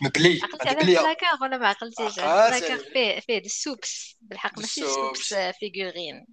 [0.01, 0.39] مبلي.
[0.43, 5.33] عقلتي على البلاكار ولا ما عقلتيش؟ البلاكار فيه فيه ال supes بالحق ماشي supes.
[5.33, 6.27] figurines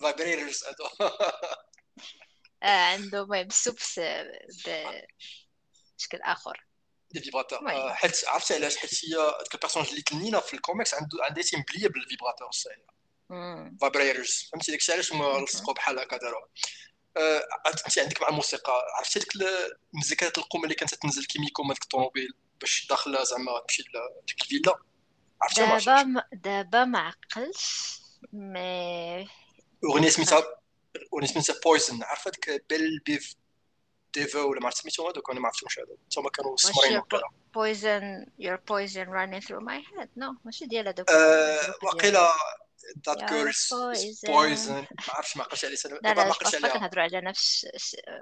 [0.00, 0.64] vibrators
[2.62, 4.00] عنده المهم ال supes
[5.98, 6.66] بشكل آخر.
[7.10, 10.94] des vibrateurs آه، حيت عرفتي علاش؟ حيت هي ديك ال personnage اللي تنينا في الكوميكس
[10.94, 12.90] عنده عندها تيم بليه بال vibrateur هي
[13.80, 16.46] فايبريرز فهمتي داكشي؟ علاش هما لصقوا بحال هكا داروا
[17.16, 19.28] آه، انت عندك مع الموسيقى عرفتي ديك
[19.94, 22.28] المزيكات القوم اللي كانت تنزل كيميكو من ديك الطوموبيل
[22.60, 24.74] باش داخلة زعما تمشي لديك الفيلا؟
[25.42, 28.00] عرفتي دابا ما دابا ما عقلتش
[28.32, 29.28] مي
[29.84, 30.59] أغنية سميتها
[31.14, 33.34] اغنيه سميتها بويزن عارفه ديك بيل بيف
[34.14, 37.02] ديفا ولا ما عرفت سميتهم هذوك؟ أنا ما عرفتش واش هذا هما كانوا سمرين
[37.54, 40.08] بويزن يور بويزن running through my head.
[40.16, 41.10] نو ماشي ديال هذوك.
[41.82, 42.32] وقيلا
[43.06, 43.52] that girl
[44.26, 45.76] poison ما عرفتش ما عقلتش عليه.
[46.02, 46.78] لا لا ما عقلتش عليها.
[46.78, 47.66] كنهضروا على نفس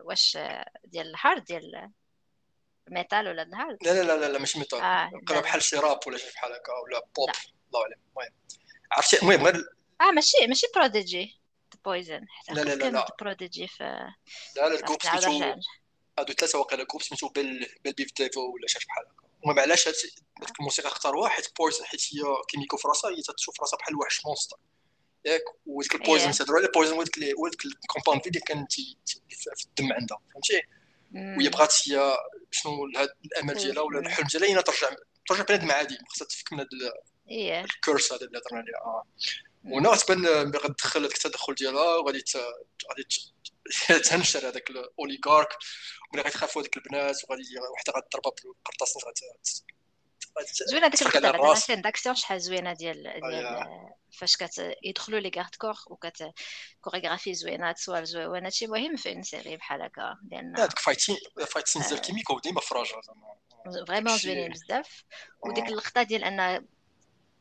[0.03, 0.39] واش
[0.85, 1.91] ديال ال hard ديال
[2.91, 6.19] metal ولا ال hard لا لا لا لا ماشي metal آه بحال شي راب ولا
[6.19, 7.31] شي بحال هكا ولا بوب
[7.69, 8.33] الله اعلم المهم.
[8.93, 9.69] عرفتي المهم غير
[10.01, 11.38] آه ماشي ماشي Prodigy
[11.85, 13.07] Poison لا لا لا لا.
[13.21, 13.85] Prodigy في
[14.57, 15.61] لا لا ال groupe سميتو
[16.19, 19.89] هادو ثلاثة واقيلا groupe سميتو Bell Bell Biv DeVoe ولا شي بحال هكا المهم علاش
[19.89, 19.95] هاد
[20.61, 24.57] الموسيقى اختاروها حيت poison حيت هي كيميكو في راسها هي تشوف راسها بحال وحش monstre
[25.25, 29.65] ياك وديك ال poison تهضروا على ال poison وديك وديك ال compound اللي كان في
[29.67, 30.63] الدم عندها فهمتي؟
[31.15, 32.17] وهي بغات هي
[32.51, 32.85] شنو
[33.25, 34.91] الأمل ديالها ولا الحلم ديالها هي ترجع
[35.29, 36.69] ترجع بنادم عادي خصها تفك من هذا
[37.65, 39.05] ال curse هذا اللي هضرنا عليه آه.
[39.73, 40.27] وهنا غتبان
[40.57, 42.25] غتدخل هذاك التدخل ديالها وغادي
[42.91, 43.05] غادي
[44.03, 45.49] تنشر هذاك ال oligarque
[46.11, 48.95] وملي غيتخافوا هذوك البنات وغادي وحده غتضربها بالقرطاس
[50.71, 53.67] زوينة ديك الخطه scène d'action شحال زوينة ديال ديال
[54.19, 56.33] فاش كيدخلوا les gardes corps وكت
[56.81, 61.83] كوريغرافي زوينة تصوير زوينة هادشي مهم في une série بحال هكا لأن هذوك فايتين فايتين
[61.83, 63.85] ديال كيميكو ديما فراجه زعما.
[63.87, 65.05] vraiment زوينين بزاف.
[65.41, 66.67] وديك اللقطة ديال أن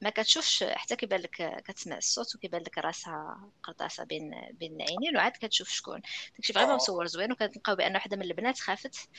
[0.01, 5.31] ما كتشوفش حتى كيبان لك كتسمع الصوت وكيبان لك راسها قرطاسة بين بين العينين وعاد
[5.31, 6.01] كتشوف شكون.
[6.35, 9.09] داكشي vraiment مصور زوين وكتلقاو بأن وحدة من البنات خافت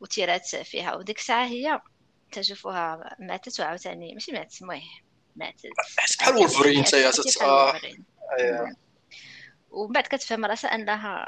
[0.00, 0.94] وتيرات فيها.
[0.94, 1.80] وديك الساعة هي
[2.32, 4.82] تشوفوها ماتت وعاوتاني ماشي ماتت المهم
[5.36, 5.70] ماتت.
[5.98, 7.10] حس بحال وولفرين انت يا
[9.70, 11.26] ومن بعد كتفهم راسها أنها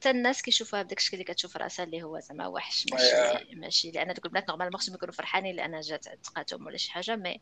[0.00, 4.14] حتى الناس كيشوفوها بداك الشكل اللي كتشوف راسها اللي هو زعما وحش ماشي ماشي لأن
[4.14, 7.40] دوك البنات normalement خصهم يكونوا فرحانين لأن جات تقاتهم ولا شي حاجة mais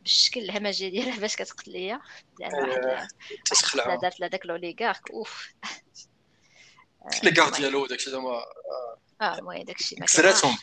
[0.00, 2.00] بالشكل الهمجي ديالها باش كتقتل ليا
[2.40, 3.08] لأن واحد
[3.44, 5.48] تسخلع دارت لهذاك l'oligarque أوف.
[7.22, 8.42] les gardes ديالو داكشي زعما
[9.20, 9.38] آه.
[9.38, 10.56] المهم داكشي كسراتهم.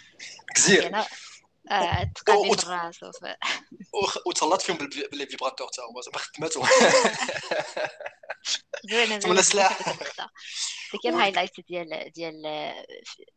[0.56, 0.92] كزير.
[2.16, 3.00] تقابل في الراس
[4.26, 6.68] وتهلط فيهم بال vibrateur تا هما زعما خدماتهم
[8.92, 9.80] زوينه زوينه سلاح
[10.94, 12.44] ديك ال highlight ديال ديال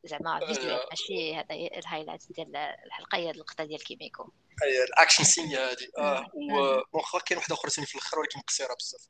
[0.04, 4.32] زعما فيديو؟ ماشي هذا ال highlight ديال الحلقة هي اللقطه ديال كيميكو.
[4.62, 5.88] اي ال action scene هذه.
[5.98, 6.26] آه
[6.92, 9.00] واخا كاين واحدة أخرى ثاني في الآخر ولكن قصيرة بزاف.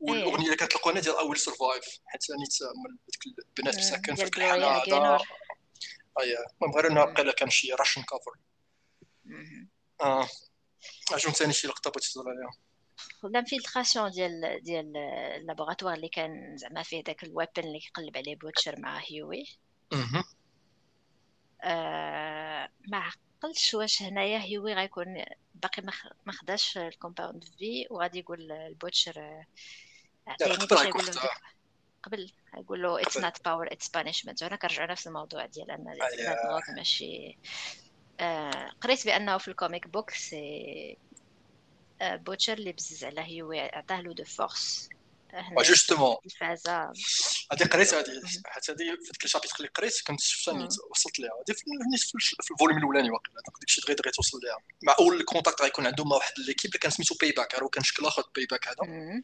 [0.00, 2.44] والأغنية اللي كانت لقونا ديال I will survive حيت ثاني
[3.08, 5.18] ديك البنات مساكن في الحاله هذا.
[6.20, 8.32] اي المهم غير انها بقى كان شي Russian cover
[10.00, 10.28] آه.
[11.12, 12.50] أجون ثاني شي لقطة بغيت تهضر عليها.
[13.22, 14.96] l'infiltration ديال ديال
[15.36, 19.44] ال laboratoire اللي كان زعما فيه داك ال weapon اللي كيقلب عليه بوتشر مع هيوي.
[21.62, 25.82] آه ما عقلتش واش هنايا هيوي غيكون باقي
[26.26, 29.44] ما خداش ال compound V وغادي يقول البوتشر
[30.26, 31.04] عطيني باش يقول
[32.02, 35.84] قبل يقول له it's not power it's punishment هنا كنرجعوا نفس الموضوع ديال أن
[36.76, 37.38] ماشي
[38.20, 40.96] آه قريت بأنه في ال comic book c'est
[42.02, 44.88] بوتشر اللي بزز على هيوي عطاه له de force
[45.62, 46.92] justement الفازه
[47.52, 51.30] هذه قريت هذه حتى هذه في ديك ال chapitre اللي قريت كنت شفتها وصلت ليها.
[51.30, 51.56] هذه
[52.42, 53.34] في ال volume الأولاني واقيلا.
[53.34, 54.58] داك الشيء دغيا دغيا توصل ليها.
[54.82, 58.06] مع أول contact غيكون عندهم مع واحد l'équipe اللي كان سميتو payback راه كان شكل
[58.06, 59.22] آخر payback هذا.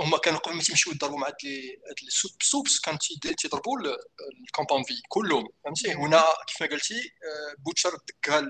[0.00, 1.78] هما كانوا قبل ما تيمشيو يضربوا مع هاد les
[2.40, 2.98] supes كانوا
[3.38, 3.78] تيضربوا
[4.46, 7.12] ال Compound V كلهم فهمتي هنا كيف ما قلتي
[7.58, 8.46] بوتشر دكها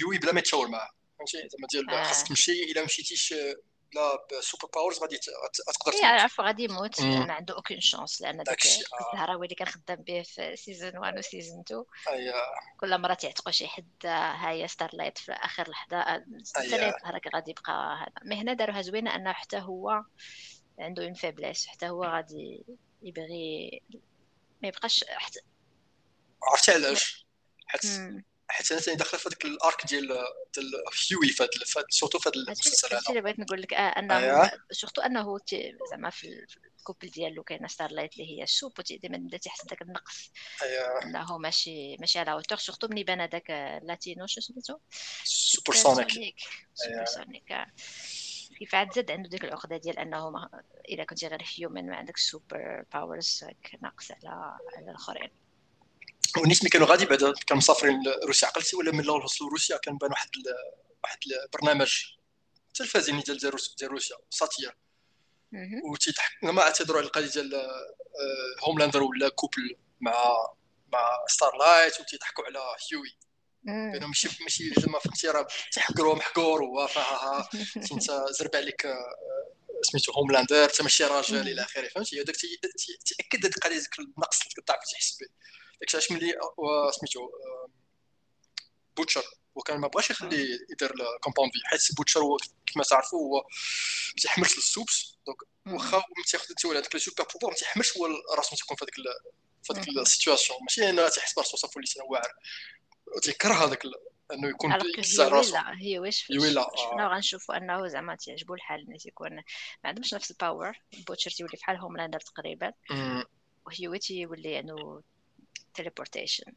[0.00, 2.04] يوي بلا ما يتشاور معاه فهمتي زعما ديال.
[2.04, 3.34] خاصك تمشي الا مشيتيش
[3.94, 6.04] لا ب super powers غادي تقدر تموت.
[6.04, 7.00] عارف غادي يموت.
[7.00, 11.24] ما عنده aucune chance لأن داك الزهراوي اللي كان خدام به في saison 1 و
[11.24, 12.32] saison 2 أيه.
[12.80, 16.96] كل مرة تعتقوا شي حد ها هي ستار لايت في آخر لحظة أيه.
[17.04, 18.28] هذاك غادي يبقى هذا.
[18.28, 20.02] mais هنا داروها زوينة أنه حتى هو
[20.78, 22.64] عنده une faiblesse حتى هو غادي
[23.02, 23.82] يبغي
[24.62, 25.40] ما يبقاش حتى
[26.42, 27.26] عرفتي علاش؟
[27.66, 27.82] حيت
[28.50, 30.06] حيت أنا ثاني داخله في هذاك ال arc ديال
[30.54, 30.72] ديال
[31.10, 33.02] هيوي في هذا surtout في هذا المسلسل هذا.
[33.08, 35.38] اللي بغيت نقول لك آه أنه surtout أنه
[35.90, 36.46] زعما في
[36.78, 40.32] ال couple ديالو كاينة ستار لايت اللي هي ال supe ديما بدا تيحس داك النقص.
[40.62, 41.02] أيوة.
[41.02, 43.50] أنه ماشي ماشي على hauteur surtout ملي بان هذاك
[43.82, 44.78] latino شو سميتو
[45.24, 46.08] Supersonic
[46.74, 47.54] Supersonic
[48.58, 52.22] كيف عاد زاد عنده ديك العقدة ديال أنه ما إذا كنتي غير human ما عندكش
[52.22, 53.44] super powers
[53.82, 55.30] ناقص على على الآخرين.
[56.36, 59.98] والناس ملي كانوا غادي بعدا كانوا مسافرين لروسيا عقلتي ولا من الأول وصلوا روسيا كان
[59.98, 60.28] بان واحد
[61.04, 62.04] واحد البرنامج
[62.74, 63.38] تلفزيوني ديال
[63.78, 64.76] ديال روسيا satire.
[65.92, 67.70] وتيضحك ما اعتذروا على القضية ديال
[68.60, 70.12] هوملاندر ولا couple مع
[70.92, 73.18] مع ستار لايت وتيضحكوا على هيوي
[73.64, 76.88] لأنه ماشي ماشي زعما فهمتي راه تيحقروا محقور هو
[77.92, 78.86] انت زرب عليك
[79.82, 81.88] سميتو هوملاندر انت ماشي راجل إلى آخره.
[81.88, 85.26] فهمتي؟ هذاك تاكد هذيك القضية ديك النقص اللي كتعرف تحس به
[85.80, 86.34] داك علاش ملي
[86.90, 87.30] سميتو
[88.96, 89.22] بوتشر.
[89.54, 92.36] وكان ما بغاش يخلي يدير ال Compound V حيت بوتشر هو
[92.74, 93.36] كما تعرفوا هو
[94.08, 98.06] ما تيحملش ال supes donc واخا تياخذ انت هذاك le super pouvoir ما تيحملش هو
[98.36, 98.94] راسو تيكون في هذيك
[99.62, 102.32] في هذيك ال situation ماشي انه تيحس براسو صافي وليت واعر.
[103.22, 103.84] تيكره هذاك
[104.32, 105.56] أنه يكون يوزع راسو.
[105.56, 107.14] هي واش شفنا آه.
[107.14, 109.42] غنشوفوا أنه زعما تيعجبو الحال انه تيكون ما
[109.84, 110.72] عندهمش نفس ال power
[111.06, 112.72] بوتشر تيولي بحال هوملاندر تقريبا.
[113.66, 115.02] وهي تيولي أنه
[115.78, 116.52] تيليبورتيشن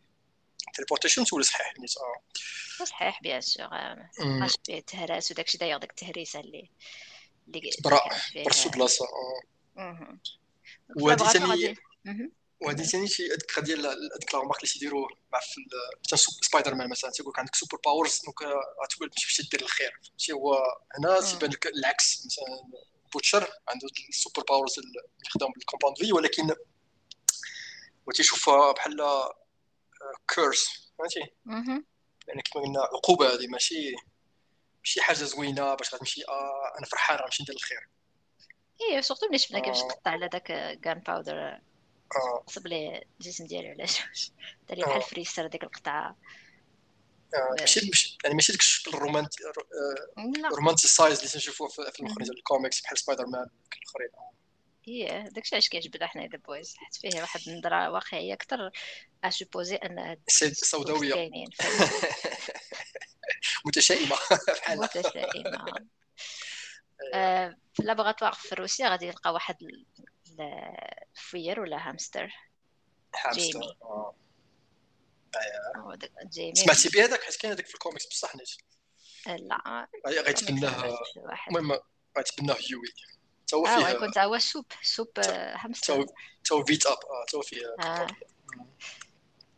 [0.75, 3.67] تيليبورتيشن تولي صحيح نيت آه صحيح bien sûr
[4.19, 6.69] ماش فيه تهراس وداكشي داير داك التهريسه اللي
[7.47, 8.01] اللي برا
[8.45, 9.05] برسو بلاصه
[9.77, 10.17] آه
[10.95, 11.75] وهادي ثاني
[12.62, 17.31] وهذه ثاني شي هذيك ديال هذيك لا اللي تيديروا مع في سبايدر مان مثلا تيقول
[17.31, 18.41] لك عندك super powers donc
[18.84, 20.63] غتقول تمشي دير الخير فهمتي هو
[20.97, 22.81] هنا تيبان لك العكس مثلا
[23.13, 26.55] بوتشر عنده ال super powers اللي يخدم بال Compound V ولكن
[28.12, 28.97] وتيشوفها بحال
[30.36, 31.19] curse فهمتي؟
[32.28, 33.95] يعني كما قلنا عقوبة هذه ماشي
[34.80, 37.89] ماشي حاجة زوينة باش غتمشي آه أنا فرحان غنمشي ندير الخير.
[38.82, 40.43] إيه surtout ملي شفنا كيفاش تقطع على داك
[40.84, 41.60] كان powder
[42.47, 44.02] صب لي الجسم ديالو علاش
[44.69, 46.17] دار بحال فريستر ديك القطعة.
[47.60, 49.43] ماشي ماشي يعني ماشي داك الشكل ال
[50.54, 54.10] romanti romanticized اللي تنشوفوه في ديال الكوميكس بحال سبايدر مان الآخرين.
[54.88, 58.72] إيه داكشي علاش كيعجبنا حنا The Boys حيت فيه واحد النظرة واقعية أكثر
[59.24, 60.17] à supposer أن
[60.54, 61.30] سوداوية.
[63.65, 64.15] متشائمة.
[64.58, 65.65] بحال متشائمة.
[67.13, 69.56] آه، في ال laboratoire في روسيا غادي يلقى واحد
[71.17, 72.34] الفير ولا هامستر.
[73.34, 73.78] جيمي.
[73.82, 74.15] آه.
[76.24, 76.56] جيمي.
[76.56, 78.50] سمعتي بيه هذاك؟ حيت كاين هذاك في الكوميكس بصح نيت
[79.28, 79.88] لا.
[80.08, 81.00] غيتبناه.
[81.50, 81.80] المهم
[82.17, 82.88] غيتبناه هيوي
[83.52, 85.08] تا هو فيه آه يكون تا هو supe supe
[85.56, 86.06] hamster
[86.44, 88.08] تا هو V temp آه تا هو فيه آه.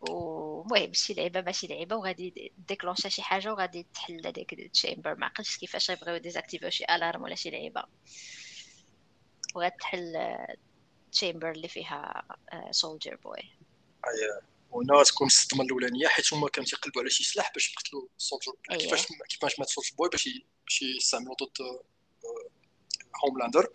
[0.09, 5.25] ومهم شي لعيبة ماشي لعيبة وغادي déclencha شي حاجة وغادي تحل هذاك ال chamber ما
[5.25, 7.83] عقلتش كيفاش غيبغيو désactivيو شي alarme ولا شي لعيبة.
[9.55, 10.13] وغتحل
[11.11, 12.23] chamber اللي فيها
[12.71, 17.73] سولجر بوي اييه وهنا تكون الصدمة الأولانية حيت هما كانوا تيقلبوا على شي سلاح باش
[17.73, 20.29] يقتلوا سولجر كيفاش كيفاش مات سولجر بوي باش
[20.65, 21.83] باش يستعملوا ضد
[23.25, 23.67] هوملاندر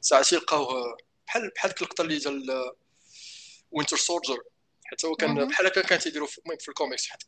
[0.00, 2.72] ساعات يلقاوه بحال بحال ديك اللقطه اللي ديال
[3.70, 4.42] وينتر سولجر
[4.84, 7.22] حتى هو كان بحال هكا كان تيديروا المهم في الكوميكس حيت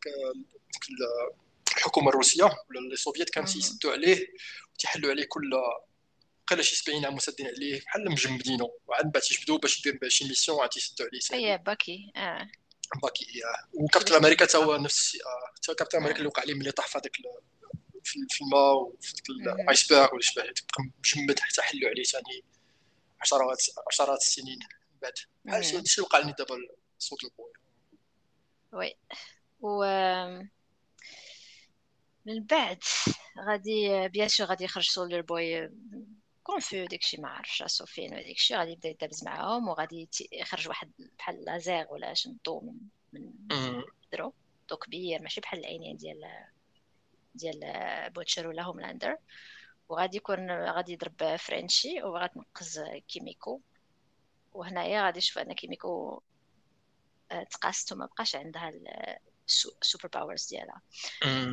[1.77, 4.27] الحكومة الروسية ولا les soviets كانوا تيسدوا عليه
[4.75, 5.51] وتيحلوا عليه كل
[6.47, 10.61] قال شي 70 عام مسدين عليه بحال مجمدينو وعاد بعد تيجبدوا باش يدير شي mission
[10.61, 12.49] عاد تيسدوا عليه اي باكي آه.
[13.03, 13.69] باكي آه.
[13.75, 15.23] وكابتن أمريكا تا هو نفس الشيء
[15.57, 17.19] حتى كابتن أمريكا اللي وقع عليه ملي طاح في هذاك
[18.05, 22.45] في الماء وفي ال iceberg ولا شبه تبقى مجمد حتى حلوا عليه ثاني
[23.21, 24.59] عشرات عشرات السنين
[25.03, 25.13] بعد.
[25.45, 26.57] بحال الشيء اللي وقع لي دابا
[26.99, 27.53] Soldier Boy
[28.73, 28.95] oui.
[29.61, 29.85] و
[32.27, 32.83] من بعد
[33.49, 35.71] غادي bien sûr غادي يخرج Soldier Boy
[36.43, 41.45] confus داكشي ما عرفتش راسو فين وداكشي غادي يبدا يدابز معاهم وغادي يخرج واحد بحال
[41.45, 42.75] لازير ولا شنو من
[43.13, 44.35] من درو
[44.69, 46.21] ضو كبير ماشي بحال العينين ديال
[47.35, 47.61] ديال
[48.11, 49.17] بوتشر ولا هوملاندر
[49.89, 53.61] وغادي يكون غادي يضرب Frenchie وغتنقز كيميكو.
[54.53, 56.23] وهنايا غادي نشوف أن كيميكو
[57.31, 58.73] آه، تقاست وما بقاش عندها
[59.83, 60.83] ال super powers ديالها.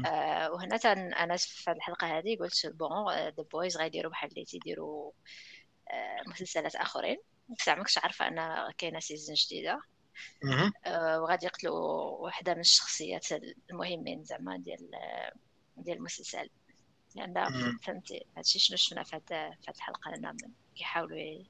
[0.06, 5.12] آه وهنا تن أنا في الحلقة هذه قلت bon The Boys غيديروا بحال اللي تيديروا
[5.92, 7.18] آه مسلسلات آخرين.
[7.50, 9.82] بصح ما كنتش عارفة أن كاينة saison جديدة.
[10.86, 13.28] آه وغادي يقتلوا وحدة من الشخصيات
[13.72, 14.92] المهمين زعما ديال
[15.84, 16.50] ديال المسلسل.
[17.16, 20.38] لأن فهمتي هادشي شنو شفنا في هاد الحلقة لنا
[20.76, 21.44] كيحاولوا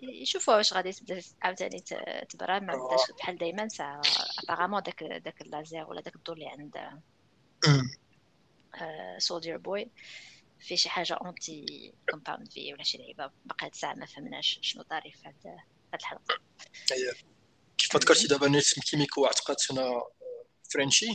[0.00, 1.80] يشوفوا واش غادي تبدا عاوتاني
[2.28, 2.58] تبرا.
[2.58, 4.02] ما بداش بحال دائما ساعه
[4.44, 7.00] apparemment داك داك اللازير ولا داك الضوء اللي عند
[9.18, 9.90] Soldier Boy
[10.60, 13.30] في شي حاجة anti Compound V ولا شي لعيبة.
[13.44, 15.56] باقي هاد الساعة ما فهمناش شنو طاري في هاد
[15.94, 16.40] الحلقة.
[16.92, 17.12] اييه
[17.78, 20.02] كيف ما ذكرتي دابا نيت كيميكو اعتقد هنا
[20.74, 21.06] Frenchie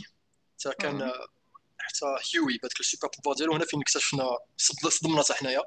[0.56, 1.12] حتى كان
[1.78, 4.38] حتى هيوي بهذاك ال super pouvoir ديالو هنا فين اكتشفنا
[4.88, 5.62] صدمنا حتى حنايا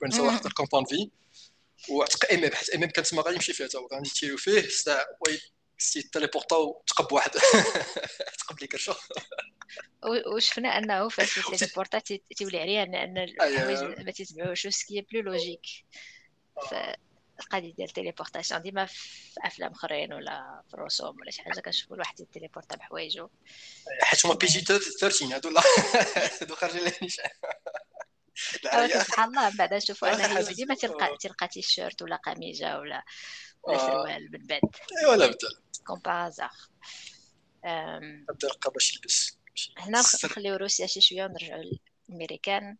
[0.00, 1.10] بان واحد الكومباوند في
[1.88, 5.06] وعتق ام حيت ام كان تما غادي يمشي فيها تا هو غادي تيريو فيه ستا
[5.26, 5.40] وي
[5.78, 7.30] سي تيليبورتا وتقب واحد
[8.38, 8.96] تقب لي كرشه
[10.34, 11.98] وشفنا انه فاش تيليبورتا
[12.36, 15.66] تيولي عليها ان الحوايج ما تيتبعوش سكي بلو لوجيك
[17.40, 22.20] القضية ديال التليبورتاسيون ديما في أفلام أخرين ولا في الرسوم ولا شي حاجة كنشوفوا الواحد
[22.20, 23.28] يتليبورتا بحوايجو
[24.02, 25.60] حيت هما بي جي 13 هادو لا.
[26.40, 27.08] هادو خارجين لي
[29.04, 33.04] سبحان الله من بعد نشوفوا أنا ديما تلقى تلقى تي شيرت ولا قميجة ولا
[33.62, 33.86] ولا آه.
[33.86, 34.60] سروال من بعد.
[35.02, 35.48] ايوا لا بدا
[35.86, 36.50] كوم بازار
[38.28, 39.38] بدا لقى باش يلبس.
[39.78, 41.62] هنا نخليو روسيا شي شوية ونرجعوا
[42.08, 42.76] للأمريكان.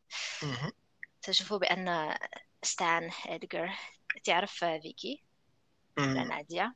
[1.23, 2.15] تشوفوا بأن
[2.63, 3.79] ستان ادغار
[4.25, 5.23] تعرف فيكي؟
[5.99, 6.75] ولا نادية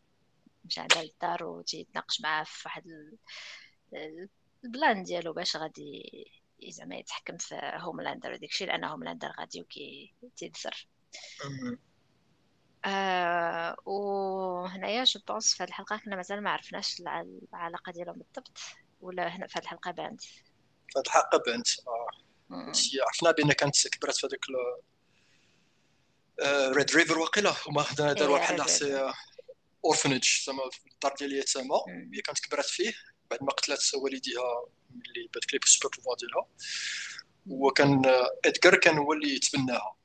[0.65, 2.85] مشى عندها للدار وتيتناقش معاه في واحد
[4.65, 6.25] ال plan ديالو باش غادي
[6.69, 10.89] زعما يتحكم في Homelander وداك الشيء لأن Homelander غادي وكي تيدسر
[12.85, 18.59] آه وهنايا je pense في هذه الحلقة كنا مازال ما عرفناش العلاقة ديالهم بالضبط
[19.01, 20.43] ولا هنا في هذه الحلقة بانت في
[20.97, 22.73] هذه الحلقة بانت آه.
[23.07, 24.41] عرفنا بأن كانت كبرت في هذاك
[26.43, 29.13] ريد آه، ريفر وقيلا هما داروا بحال حسي
[29.85, 31.77] اورفنج زعما الدار ديال اليتامى
[32.15, 32.95] هي كانت كبرات فيه
[33.31, 36.47] بعد ما قتلت والديها ملي بات كليب السوبر بوفوار ديالها.
[37.47, 38.03] وكان
[38.45, 39.97] ادغار كان هو اللي تبناها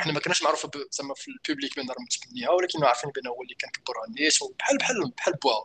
[0.00, 3.54] حنا ما كناش معروف زعما في البوبليك بان راه متبنيها ولكن عارفين بان هو اللي
[3.54, 5.64] كان كبرها الناس بحال بحال بحال بواها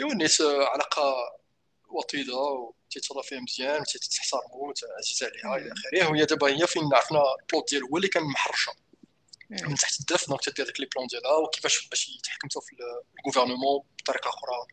[0.00, 1.14] ايوا الناس علاقة
[1.88, 6.10] وطيدة تيتهضر فيها مزيان تيتحترمو عزيز عليها إلى آخره.
[6.10, 8.72] وهي دابا هي فين عرفنا البلوت ديالو هو اللي كان محرشة.
[9.50, 12.76] من تحت الدف دونك تدير ديك لي بلون ديالها وكيفاش باش يتحكموا في
[13.20, 14.66] الغوفرنمون بطريقة أخرى.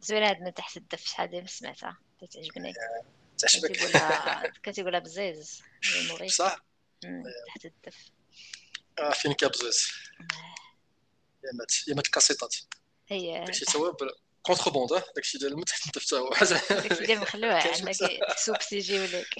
[0.00, 1.98] زوينة هاد من تحت الدف شحال ديال سمعتها؟
[2.32, 2.72] تعجبني
[3.38, 3.72] تعجبك؟
[4.62, 5.62] كتقولها بزيز
[6.28, 6.64] صح
[7.46, 7.96] تحت الدف.
[8.98, 9.88] آه فين كا بزيز
[11.44, 12.56] يا مات يا مات الكاسيطات
[13.08, 13.44] هي.
[13.72, 13.92] توا
[14.46, 16.30] كونتر بوند داكشي ديال تحت الدف تا هو
[16.70, 19.34] داكشي ديال مخلوع عندك سوبسيجي ولك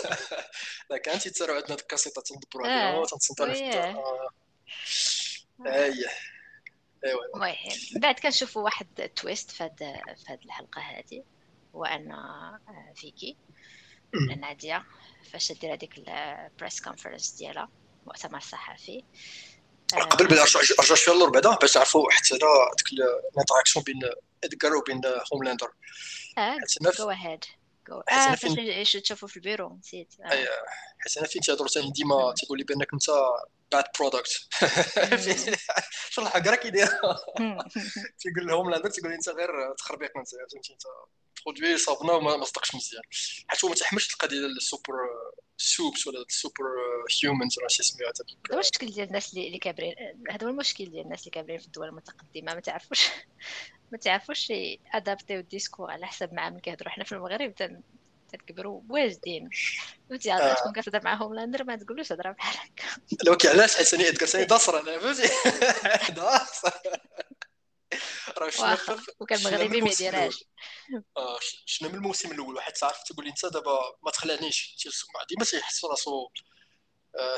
[0.90, 4.00] لا كان تيتسارعوا عندنا ديك الكاسيطات تندبروا عليها تنصنتوا في الدار
[5.66, 6.08] اييه.
[7.04, 7.20] ايوا.
[7.34, 9.78] المهم بعد كنشوفوا واحد تويست في هاد
[10.16, 11.24] في هاد الحلقة هذه
[11.74, 12.12] هو أن
[12.94, 13.36] فيكي
[14.40, 14.84] نادية
[15.32, 17.68] فاش دير هذيك البريس كونفرنس ديالها
[18.06, 19.04] مؤتمر صحفي.
[19.94, 22.38] قبل بلا رجع شوية اللور بعدا باش تعرفوا حتى
[22.78, 23.00] ديك
[23.34, 24.00] ال interaction بين
[24.44, 25.00] ادغار وبين
[25.32, 25.70] Homelander
[26.38, 26.56] آه
[26.98, 27.44] go ahead
[27.92, 30.14] آه فاش تشوفوا في البيرو؟ نسيت.
[30.24, 30.46] آه.
[30.98, 33.10] حيت أنا فين تيهضروا ثاني ديما؟ تيقول لي بأنك أنت
[33.72, 34.48] bad product
[36.10, 36.86] شو الحق راه كيدير.
[38.20, 40.82] تيقول لهم لا تيقول لي أنت غير تخربيق أنت فهمتي أنت
[41.46, 43.02] produit صابنا وما صدقش مزيان.
[43.48, 44.94] حيت هو ما تحملش القضية ديال ال super
[45.56, 46.64] supes ولا ال super
[47.22, 48.56] humans ولا شي سميتها هذا.
[48.56, 49.94] هو الشكل ديال الناس اللي كابرين.
[50.30, 53.08] هذا هو المشكل ديال الناس اللي كابرين في الدول المتقدمة ما تعرفوش.
[53.92, 54.52] ما تعرفوش
[54.94, 56.90] ادابتيو الديسكور على حسب مع من كيهضروا.
[56.90, 57.54] حنا في المغرب
[58.32, 59.50] تنكبروا واجدين.
[60.08, 62.84] فهمتي عاد تكون كتهضر معاهم لاندر ما تقولوش هضرة بحال هكا.
[63.26, 65.28] لو كي علاش أنا ادكر داصر أنا فهمتي؟
[66.20, 66.70] داصر
[68.38, 70.44] راه وكان مغربي ما يديرهاش.
[71.16, 74.76] آه شنو من الموسم الأول؟ واحد تعرف تقول لي انت دابا ما تخلعنيش
[75.28, 76.28] ديما تيحس راسو آه،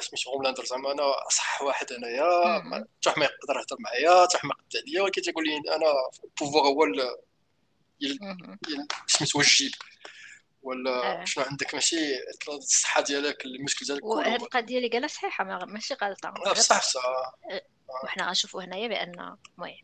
[0.00, 4.88] سميتو Homelander زعما أنا صح واحد أنايا حتى ما يقدر يهضر معايا حتى ما يقد
[4.88, 5.86] عليا ولكن تيقول لي أنا
[6.24, 6.84] ال pouvoir هو
[9.06, 9.72] سميتو الجيب
[10.62, 11.24] ولا آه.
[11.24, 11.96] شنو عندك؟ ماشي
[12.48, 16.54] الصحة ديالك المشكل ديالك وهذه القضية اللي قالها صحيحة ماشي غلطة.
[16.54, 17.62] صح صح آه.
[18.04, 19.76] وحنا غنشوفوا هنايا بان المهم.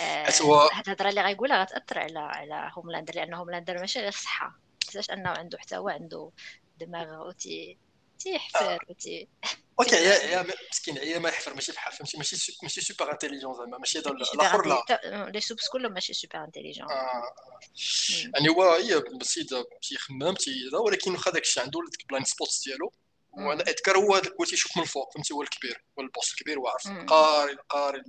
[0.00, 4.58] هاد الهضرة اللي غيقولها غتأثر على على Homelander لأن Homelander ماشي غير صحة.
[4.86, 6.30] حيتاش أنه عنده حتى هو عنده
[6.78, 7.78] دماغ وتي
[8.18, 9.28] تيحفر وتي
[9.80, 13.78] OK يا يا مسكين هي ما يحفر ماشي بحال فهمتي ماشي ماشي super intelligent زعما
[13.78, 16.88] ماشي هذا الآخر لا les supes كلهم ماشي super intelligent
[18.34, 22.92] يعني هو هي السيد تيخمم تي ولكن واخا داك الشيء عنده ديك blind spots ديالو
[23.32, 26.58] وأنا Edgar هو هذاك هو تيشوف من الفوق فهمتي هو الكبير هو ال boss الكبير
[26.58, 28.02] وعارف قاري قاري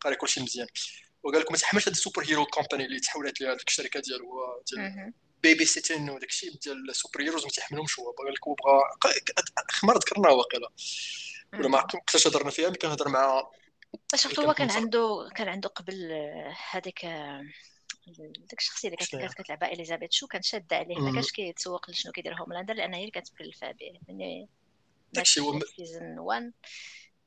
[0.00, 0.66] قاري كلشي مزيان.
[1.22, 5.12] وقال لك ما تحملش هذا ال super hero company اللي تحولت لها الشركة ديالو ديال
[5.42, 8.82] baby sitting وداك الشيء ديال ال super heroes ما تيحملهمش هو قال لك هو بغى
[9.70, 10.68] خمر ذكرناه واقيلا.
[11.52, 13.50] ولا ما عقلتش هضرنا فيها ملي كنهضر مع
[14.14, 16.12] شفت هو كان عنده كان عنده قبل
[16.70, 17.06] هذيك
[18.16, 22.34] ديك الشخصية اللي كانت كتلعبها إليزابيث شو كان شاده عليه ما كانش كيتسوق لشنو كيدير
[22.34, 24.48] هوملاندر لأن هي اللي كانت مكلفه به يعني
[25.12, 26.52] داكشي هو season 1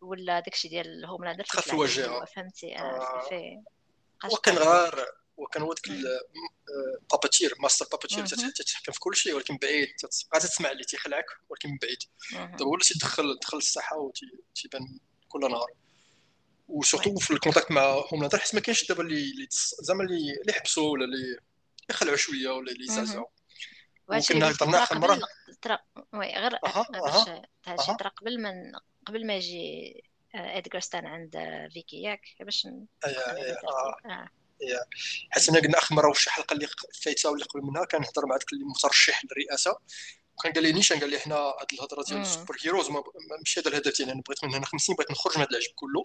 [0.01, 2.25] ولا داكشي ديال هوملاندر في الواجهة.
[2.25, 3.61] فهمتي آه في
[4.33, 5.05] وكان غير
[5.37, 9.87] وكان هو ديك ال puppeteer master puppeteer تتحكم في كل شيء ولكن بعيد.
[9.95, 11.97] تبقى تسمع اللي تيخلعك ولكن من بعيد
[12.31, 15.71] دابا هو اللي تيدخل دخل الساحه وتيبان كل نهار.
[16.67, 19.47] و surtout في ال contact مع هوملاندر حيت ما كاينش دابا اللي
[19.81, 21.37] زعما اللي اللي حبسوا ولا اللي
[21.89, 23.27] يخلعوا شوية ولا اللي يزعزعوا.
[24.07, 25.19] وكنا هضرنا اخر مره
[26.13, 26.59] oui غير
[26.93, 27.29] باش
[27.65, 30.03] هادشي طرا قبل ما قبل ما يجي
[30.35, 31.37] ادغار ستان عند
[31.73, 32.67] فيكي ياك؟ باش
[35.29, 36.67] حيت انا قلنا اخر مره واش الحلقة اللي
[37.01, 39.77] فايتة ولا قبل منها كنهضر مع داك اللي مترشح للرئاسه
[40.37, 42.89] وكان قال لي نيشان قال لي حنا هاد الهضرة ديال ال super heroes
[43.39, 45.71] ماشي هذا الهدف ديالي أنا بغيت من هنا خمس سنين بغيت نخرج من هذا العجب
[45.75, 46.03] كله.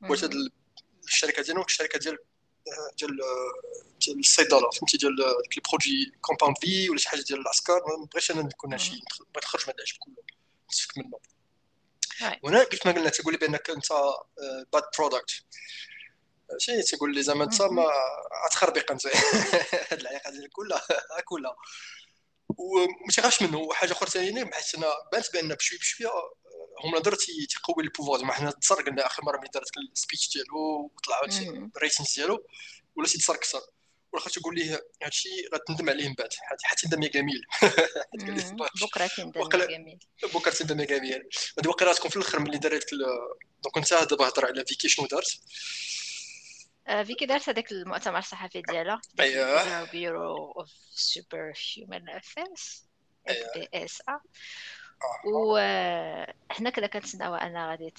[0.00, 0.32] بغيت هاد
[1.04, 2.18] الشركة ديالنا الشركة ديال
[2.98, 3.18] ديال
[4.00, 7.74] ديال الصيدلة فهمتي ديال ديك ال produit Compound V ولا شي حاجة ديال العسكر.
[7.74, 8.90] ما بغيتش أنا نكون شي
[9.34, 10.24] بغيت نخرج من هذا العجب كله.
[10.66, 11.18] نتفك منه.
[12.42, 13.86] وهنا قلت ما قلنا تقول لي بأنك أنت
[14.72, 15.44] bad product
[16.58, 17.86] شي تقول لي زعما انت ما
[18.50, 19.06] تخربق انت
[19.90, 20.82] هاد العلاقة ديالك كلها
[21.24, 21.56] كلها.
[22.58, 26.08] وما تيغاش منه حاجة أخرى ثاني بحيث أنا بانت بان بشوي بشويه
[26.84, 30.90] هوملاندر تيقوي ال pouvoir زعما حنا تصر قلنا آخر مرة ملي دارت ال speech ديالو
[30.94, 31.20] وطلع
[31.76, 32.46] ال ratings ديالو
[32.96, 33.60] ولا تيتصر كثر
[34.12, 36.28] واخا تقول ليه هادشي غتندم عليه من بعد.
[36.64, 37.40] حتى تندم يا جميل.
[38.82, 39.98] بكرة تندم يا جميل.
[40.34, 41.28] بكرة تندم يا جميل.
[41.58, 45.40] هادي واقيلا تكون في الأخر ملي دارت donc انت دابا هضر على فيكي شنو دارت
[46.86, 52.88] فيكي دارت هذاك المؤتمر الصحفي ديالها أيوه بيرو اوف سوبر هيومن افيرز
[53.28, 54.20] اف بي اس ا
[55.32, 57.94] وحنا كذا كنتسناو أنا غادي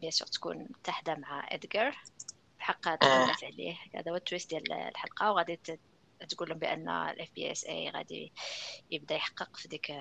[0.00, 2.02] bien sûr تكون متحده مع ادغار
[2.56, 5.32] الحق تكلمت عليه هذا هو ال twist ديال الحلقة.
[5.32, 5.60] وغادي
[6.28, 8.32] تقول لهم بأن ال FBSA غادي
[8.90, 9.92] يبدأ يحقق في ديك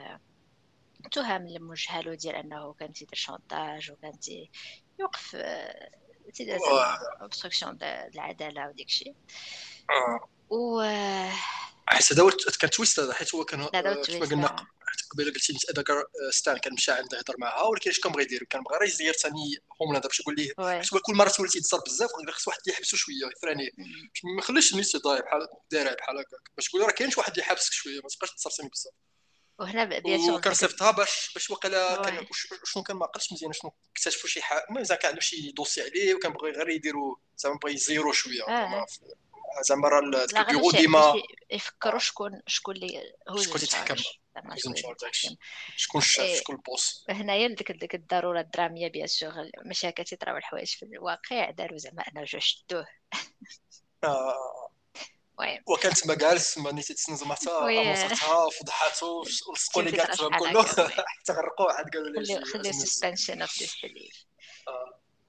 [1.05, 4.13] التهم اللي موجهه له ديال أنه كان تيدير chantage وكان
[4.99, 5.35] يوقف
[6.33, 6.59] تيدير
[7.21, 9.15] obstruction العداله وديك الشيء
[10.49, 10.81] و
[11.87, 14.65] حيت هذا هو كان twist هذا حيت هو كان كما قلنا
[15.11, 15.87] قبيله قلتي هذاك
[16.29, 19.57] ستان كان مشى عنده يهضر معها ولكن اش كان بغى يدير؟ كان بغى يزير ثاني
[19.81, 20.53] هوملاندر باش يقول ليه.
[20.79, 23.69] حيت هو كل مرة تولي تيتصر بزاف خص واحد يحبسو شوية يفرانيه
[24.35, 26.51] ما يخليش الناس ضايع بحال داير بحال هكاك.
[26.55, 28.93] باش تقول راه كاين شي واحد اللي حابسك شوية ما تبقاش تصر ثاني بزاف.
[29.61, 32.27] وهنا sûr وكان صيفطها باش باش وقيلا كان
[32.63, 36.15] شنو كان ما عقلتش مزيان شنو اكتشفوا شي حاجة زعما كان عنده شي dossier عليه
[36.15, 38.47] وكان بغى غير يديروا زعما بغى يزيرو شوية.
[38.47, 38.85] آه.
[39.61, 41.13] زعما راه البيرو ديما
[41.51, 43.95] يفكروا شكون شكون اللي هو شكون اللي تيتحكم
[45.75, 47.05] شكون الشاف شكون ال boss.
[47.09, 49.33] هنايا ديك ديك الضرورة الدرامية bien sûr
[49.65, 52.87] ماشي هكا تيطراو الحوايج في الواقع داروا زعما أنا جوج شدوه.
[55.67, 60.05] وكانت تما جالس ما نيتي تسنى زعما حتى وصلتها فضحاتو ولصقوا لي كاع
[60.39, 60.63] كله.
[60.63, 64.25] حتى غرقوا واحد قالوا لي خلي suspension of disbelief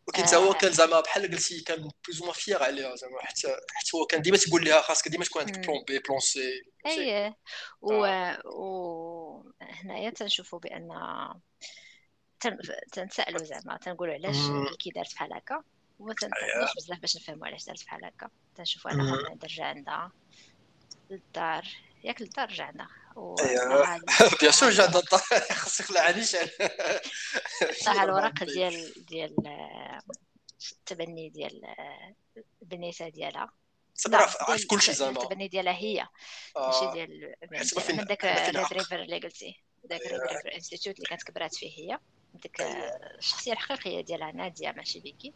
[0.07, 3.91] ولكن حتى هو كان زعما بحال قلتي كان بلوز ما فيغ عليها زعما حتى حتى
[3.95, 7.37] هو كان ديما تيقول لها خاصك ديما تكون عندك plan B plan C أييه.
[7.81, 7.95] و
[8.45, 10.89] و هنايا تنشوفوا بأن
[12.93, 14.37] تنسالوا زعما تنقولوا علاش
[14.79, 15.63] كي دارت بحال هكا.
[15.99, 18.29] وتنتناقش بزاف باش نفهموا علاش دارت بحال هكا.
[18.55, 20.13] تنشوفوا أنا هوملاندر رجع عندها
[21.11, 21.65] للدار
[22.05, 22.89] ياك للدار رجع عندها.
[23.41, 23.99] ايوا
[24.41, 25.03] bien sûr جا الدار.
[25.53, 26.37] خاصك لا عانيش
[27.81, 29.37] صح الورق ديال ديال
[30.73, 31.61] التبني ديال
[32.63, 33.53] البنيته ديالها.
[34.13, 35.23] عرف كل شيء زعما.
[35.23, 36.07] التبني ديالها هي.
[36.57, 37.35] ماشي ديال
[37.89, 38.25] من داك
[38.73, 39.63] River اللي قلتي.
[39.85, 41.99] داك River Institute اللي كانت كبرات فيه هي.
[42.43, 42.61] ديك
[43.19, 45.33] الشخصيه الحقيقيه ديالها نادية ماشي فيكي.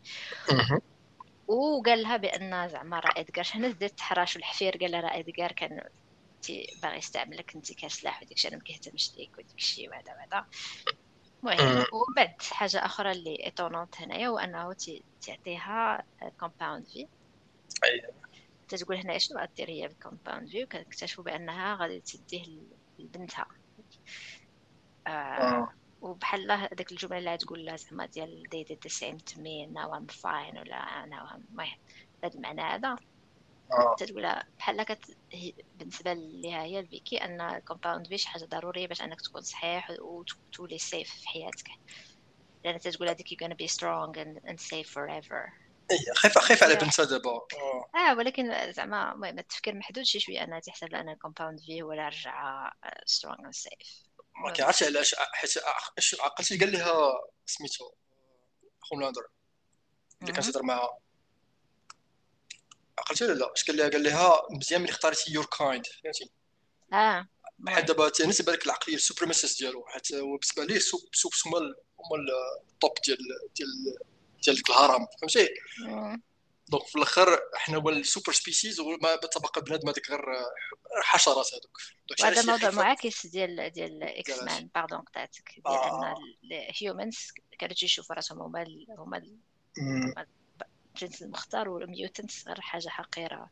[1.46, 5.82] وقال لها بأن زعما راه ادغار هنا ديت التحراش والحفير؟ قال لها راه ادغار كان
[6.82, 8.50] باغي يستعملك انت كسلاح وديك الشيء.
[8.50, 10.46] أنا ما كيهتمش ليك وديك الشيء وهذا وهذا.
[11.42, 14.76] المهم ومن بعد حاجة أخرى اللي étonnante هنايا هو أنه
[15.20, 16.04] تعطيها
[16.40, 17.06] Compound V
[17.84, 18.10] اييه
[18.68, 22.44] تتقول هنا شنو غدير هي بال Compound V وكتكتشفوا بأنها غادي تديه
[22.98, 23.46] لبنتها.
[26.36, 29.66] آه وبحال هذاك الجملة اللي تقول لها زعما ديال they did the same to me
[29.74, 31.78] now I'm fine ولا أنا المهم
[32.22, 32.96] بهذا المعنى هذا.
[33.72, 33.96] آه.
[33.98, 35.16] تقول بحال كت...
[35.74, 39.90] بالنسبة ليها هي الفيكي أن ال Compound V شي حاجة ضرورية باش أنك تكون صحيح
[40.00, 41.68] وتولي safe في حياتك.
[42.64, 45.52] لأن تقول هذيك you're gonna be strong and, and safe forever.
[45.90, 47.40] اي خايفه خايفة على بنتها دابا.
[47.94, 48.16] آه.
[48.16, 52.08] ولكن زعما المهم التفكير محدود شي شوية انها تحسب ان ال Compound V هو اللي
[52.08, 52.70] رجع
[53.06, 54.05] strong and safe
[54.36, 55.58] ما كيعرفش علاش حيت
[56.20, 57.90] عقلتي قال لها سميتو؟
[58.92, 59.26] هوملاندر
[60.22, 60.98] اللي كان تهضر معاها.
[62.98, 66.30] عقلتي ولا لا؟ اش قال لها قال لها مزيان ملي اختاريتي your kind فهمتي؟
[66.92, 67.28] آه.
[67.68, 71.58] حيت دابا بالنسبة لك العقلية ال supremacist ديالو حيت هو بالنسبة ليه supe supe هما
[71.58, 72.24] هما
[72.72, 73.18] ال top ديال
[73.56, 73.68] ديال
[74.42, 75.48] ديال الهرم فهمتي؟
[76.68, 80.22] donc في الآخر حنا هو ال super species وما تبقى بنادم هذيك غير
[81.02, 81.80] حشرات هذوك.
[82.24, 86.16] هذا موضوع معاكس ديال ديال X-Men pardon قطعتك ديال آه.
[86.16, 88.66] ان ال humans كانوا تيشوفوا راسهم هما
[88.98, 89.22] هما
[90.94, 93.50] الجنس المختار وال mutants غير حاجة حقيرة.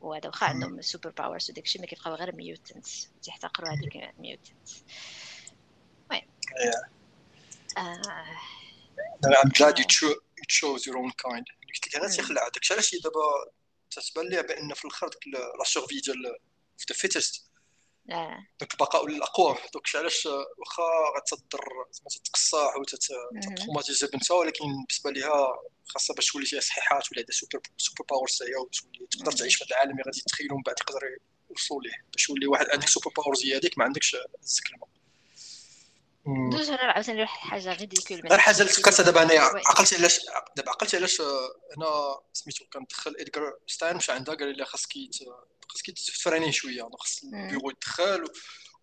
[0.00, 4.84] وهذا واخا عندهم super powers وداك الشيء ما كيبقاو غير mutants تيحتقروا هذيك mutants
[6.08, 6.26] المهم.
[9.24, 11.46] I'm glad you, cho you chose your own kind.
[11.74, 13.52] قلت لك أنا تيخلع داكشي علاش دابا
[13.90, 16.38] تتبان لي بأن في الآخر ديك la survie ديال
[16.88, 17.52] the fittest
[18.60, 20.82] donc البقاء الاقوى donc علاش واخا
[21.16, 27.20] غتضر زعما تتقصح وتت traumatiser بنتها ولكن بالنسبة ليها خاصها باش تولي فيها صحيحات ولا
[27.20, 30.62] عندها super super powers هي وتولي تقدر تعيش في هذا العالم اللي غادي تخيلوا من
[30.62, 31.00] بعد يقدر
[31.50, 32.04] يوصلوا ليه.
[32.12, 34.86] باش يولي واحد عندك super powers هي هذيك ما عندكش الزكلمه
[36.26, 40.20] دوز أنا عاوتاني واحد الحاجة ridicule غير حاجة اللي فكرتها دابا انايا عقلتي علاش
[40.56, 44.92] دابا عقلتي علاش هنا سميتو كندخل إدغار ستاين مشى عندها قال لي خاصك
[45.68, 48.24] خاصك ت freiner شوية خاص البيرو يدخل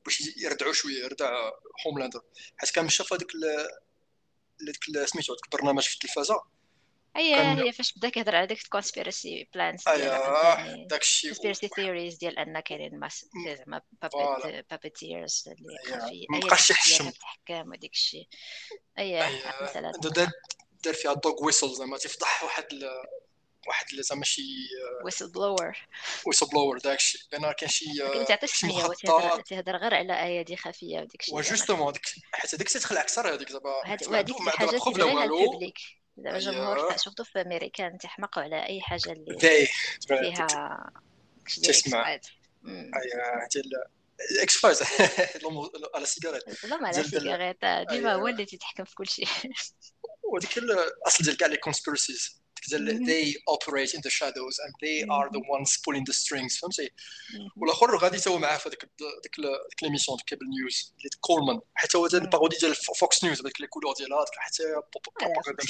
[0.06, 1.52] باش يردعوا شوية يردع
[1.86, 2.22] هوملاندر
[2.58, 3.32] حيت كان مشى في هذاك
[4.62, 6.42] هذاك سميتو هذاك البرنامج في التلفازة
[7.16, 12.18] هي هي فاش بدأ كيهضر على ديك ال conspiracy plans ايوا داك الشيء conspiracy theories
[12.18, 13.00] ديال أن كاينين
[13.58, 13.82] زعما
[14.70, 17.08] puppeteers اللي خافي ما بقاش يحشم.
[17.08, 18.28] الحكام وديك الشيء
[19.00, 19.24] اي
[19.62, 19.92] مثلا.
[20.84, 22.66] دار فيها dog whistle زعما تفضح واحد
[23.68, 24.42] واحد زعما شي
[25.06, 25.78] whistle blower
[26.26, 27.86] whistle blower داك الشيء لأن كان شي
[28.16, 28.88] ما تعطيش سميه
[29.50, 31.94] تهضر غير على ايادي خفية وديك الشيء و justement
[32.34, 35.78] حيت هذيك تدخل أكثر هذيك زعما وهذيك حاجة غير ال public
[36.24, 39.40] زعما الجمهور surtout في أمريكا تيحمقوا على أي حاجة اللي
[40.08, 40.92] فيها
[41.64, 42.14] تسمع.
[42.14, 42.20] اي
[43.54, 43.66] ديال
[44.42, 44.84] X-Files
[45.96, 46.44] على السيجارات.
[46.66, 47.58] ما على السيجارات
[47.90, 49.28] ديما هو اللي تيتحكم في كل شيء.
[50.34, 52.39] وديك الاصل ديال كاع les conspiracies
[53.10, 56.60] they operate in the shadows and they are the ones pulling the strings.
[56.60, 56.92] فهمتي
[57.56, 58.90] والاخر غادي تو معاه في ديك
[59.24, 59.36] ديك
[59.70, 63.62] ديك l'émission ديك cable news اللي كولمان حتى هو ال parodie ديال Fox News هذيك
[63.62, 64.64] les couleurs ديالها حتى
[65.20, 65.64] بروباغندا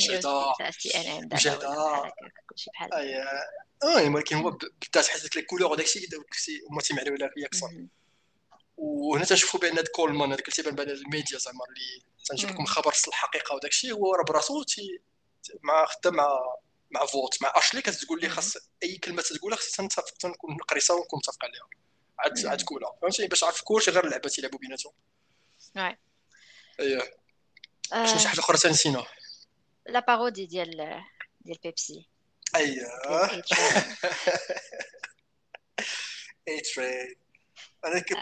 [2.49, 2.91] كلشي بحال
[3.83, 6.07] آه ولكن هو بالذات حيت ديك لي كولور وداك الشيء
[6.69, 7.87] هما تيمعنيو على فيا أكثر
[8.77, 12.93] وهنا تنشوفوا بان هاد كولمان هذاك اللي تيبان بان الميديا زعما اللي تنجيب لكم خبر
[13.07, 14.63] الحقيقة وداك الشيء هو راه براسو
[15.63, 16.39] مع خدام مع
[16.91, 21.45] مع فوت مع اشلي كتقول لي خاص أي كلمة تقولها نتفق تنكون قريصة ونكون متفق
[21.45, 21.69] عليها.
[22.19, 24.93] عاد عاد تقولها فهمتي باش عارف كلشي غير اللعبة تيلعبوا بيناتهم.
[26.79, 27.19] اييه
[28.05, 29.05] شي حاجة أخرى تنسينا
[29.85, 31.03] la parodie ديال
[31.41, 32.09] ديال بيبسي
[32.55, 32.87] اييه
[36.47, 37.15] A-Train
[37.85, 38.17] أنا كنت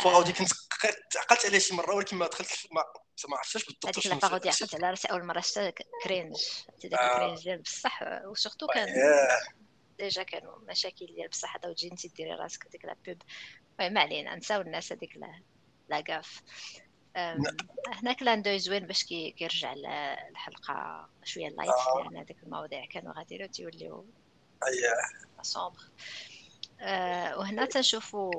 [0.81, 2.83] كنت عقلت عليه شي مرة ولكن ما دخلت ما
[3.29, 5.73] ما عرفتش بالضبط هذيك ال parodie عقلت على راسي أول مرة شفت
[6.03, 6.35] cringe.
[6.83, 8.87] داك ال cringe ديال بصح و surtout كان
[9.99, 13.21] déjà كانوا مشاكل ديال بصح هذا وتجي انت ديري راسك ديك la pub
[13.79, 15.17] ما علينا نساو الناس هذيك
[15.89, 16.41] لا كاف
[17.93, 19.73] هناك لاندو زوين باش كيرجع
[20.31, 24.05] الحلقة شوية light لأن هذيك المواضيع كانوا غادي تيوليو
[24.67, 24.93] اييه
[25.41, 25.81] sombre
[27.37, 28.31] وهنا تنشوفوا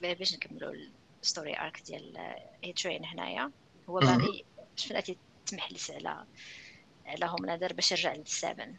[0.00, 0.74] باش نكملوا
[1.22, 2.16] ال story arc ديال
[2.64, 3.50] A-Train هنايا.
[3.88, 4.44] هو باغي
[4.76, 5.02] شفنا
[5.46, 6.26] تمحلس على
[7.06, 8.76] على هوملاندر باش يرجع لل Seven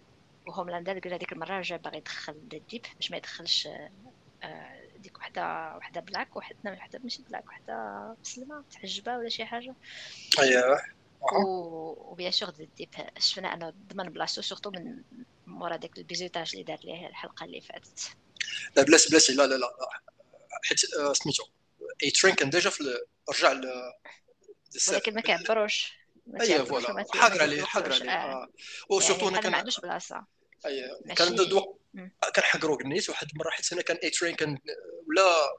[0.48, 3.68] وهوملاندر قال هذيك المرة رجع باغي يدخل ال Deep باش ما يدخلش
[4.44, 9.76] آه، ديك وحده وحدة black وحده وحدة ماشي black وحدة مسلمة متحجبه ولا شي حاجة.
[10.40, 10.78] اييه
[11.45, 12.89] و bien sûr ال Deep
[13.20, 15.02] شفنا أنه ضمن بلاصتو surtout من
[15.48, 18.18] مورا داك ال bizutage اللي دار ليه الحلقة اللي فاتت.
[18.76, 19.72] لا بلاش بلاش لا لا لا
[20.64, 21.43] حيت آه، سميتو
[22.03, 22.84] A-Train كان déjà في
[23.30, 23.62] رجع
[24.89, 25.93] ولكن ما كيعبروش.
[26.41, 27.05] et voilà.
[27.14, 28.48] حاقر عليه حاقر عليه.
[28.89, 30.26] و surtout يعني أنا كان ما عندوش بلاصة.
[30.66, 31.78] اي كان دو
[32.34, 34.58] كان حقرو نيت واحد المرة حيت أنا كان اي ترين كان
[35.08, 35.58] ولا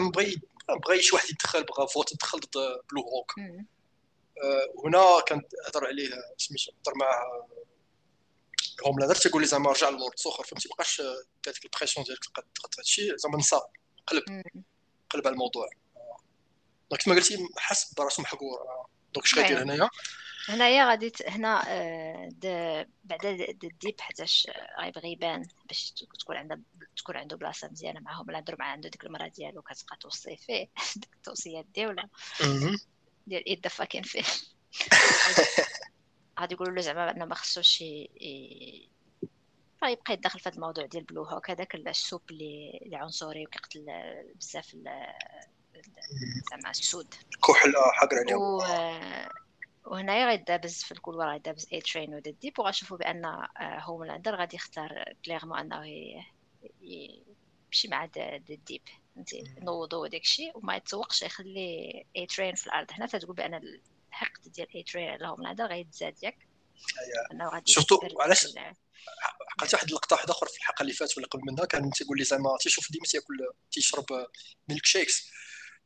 [0.00, 3.34] ما بغي بغى شي واحد يدخل بغى فوت يدخل ضد بلو هوك
[4.84, 7.48] هنا كان هضر عليه سميتو هضر معاه
[8.86, 13.38] هوملاندر تيقول لي زعما رجع للورد سخر فهمتي؟ مابقاش هذيك البريسيون ديالك تضغط هادشي زعما
[13.38, 13.60] نسى
[14.06, 14.22] قلب
[15.10, 15.68] قلب على الموضوع.
[16.90, 18.58] دونك كما قلتي حس براسو محقور
[19.14, 19.88] دونك اش غادير هنايا؟
[20.48, 23.26] هنايا غادي هنا آه، بعد
[23.64, 24.48] الديب حيتاش
[24.80, 26.60] غيبغي يبان باش تكون عنده
[26.96, 31.12] تكون عنده بلاصة مزيانة معاهم لا مع عنده ديك المراه ديالو كتبقى توصي فيه ديك
[31.14, 32.02] التوصيات ديالو.
[33.26, 34.22] ديال ايد فاكين فيه
[36.40, 37.80] غادي يقولوا له زعما أنه ما خصوش
[39.82, 43.86] يبقى يدخل في هذا الموضوع ديال بلو هوك هذاك السوب اللي اللي عنصري وكيقتل
[44.34, 44.76] بزاف
[46.50, 47.14] زعما السود.
[47.48, 48.38] كحل حقر عليهم.
[48.40, 48.62] و...
[49.86, 53.48] وهنايا غيدابز في ال couloir غيدابز A-Train و The Deep وغنشوفوا بأن آه،
[53.80, 55.86] هوملاندر غادي يختار clairement أنه
[56.80, 58.04] يمشي مع
[58.66, 58.82] Deep
[59.14, 62.86] فهمتي؟ نوضو وداك الشيء وما يتسوقش يخلي A-Train في الأرض.
[62.92, 63.80] هنا تتقول بأن
[64.22, 66.38] الحقد ديال A-Train على هوملاندر غيتزاد ياك.
[67.66, 68.46] surtout علاش؟
[69.58, 72.24] عقلت واحد اللقطة واحدة أخرى في الحلقة اللي فاتت ولا قبل منها كان تيقول لي
[72.24, 73.36] زعما تيشوف ديما تياكل
[73.72, 74.26] تيشرب
[74.68, 75.30] milkshakes.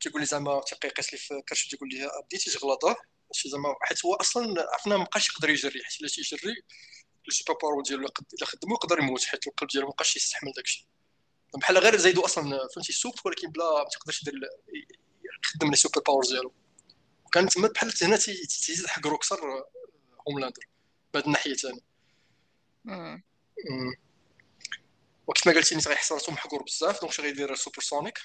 [0.00, 2.96] تيقول لي زعما تيبقى يقيس لي في كرش تيقول لي بديتي تغلطه
[3.32, 6.62] شي زعما حيت هو أصلا عرفنا ما بقاش يقدر يجري حيت إلا تيجري
[7.28, 10.88] ال super power ديالو الا خدمو يقدر يموت حيت القلب ديالو ما بقاش يستحمل داكشي
[11.58, 14.34] بحال غير زايدو أصلا فهمتي سوب ولكن بلا ما تقدرش يدير
[15.44, 16.52] يخدم لي super power ديالو.
[17.34, 19.40] وكان تما بحال هنا تيزيد حقرو أكثر
[20.28, 20.68] هوملاندر
[21.14, 21.82] بهذه الناحية ثاني
[25.26, 28.18] وكيف ما قلتي نيت غيحس راسو محقور بزاف donc غيدير سوبر سونيك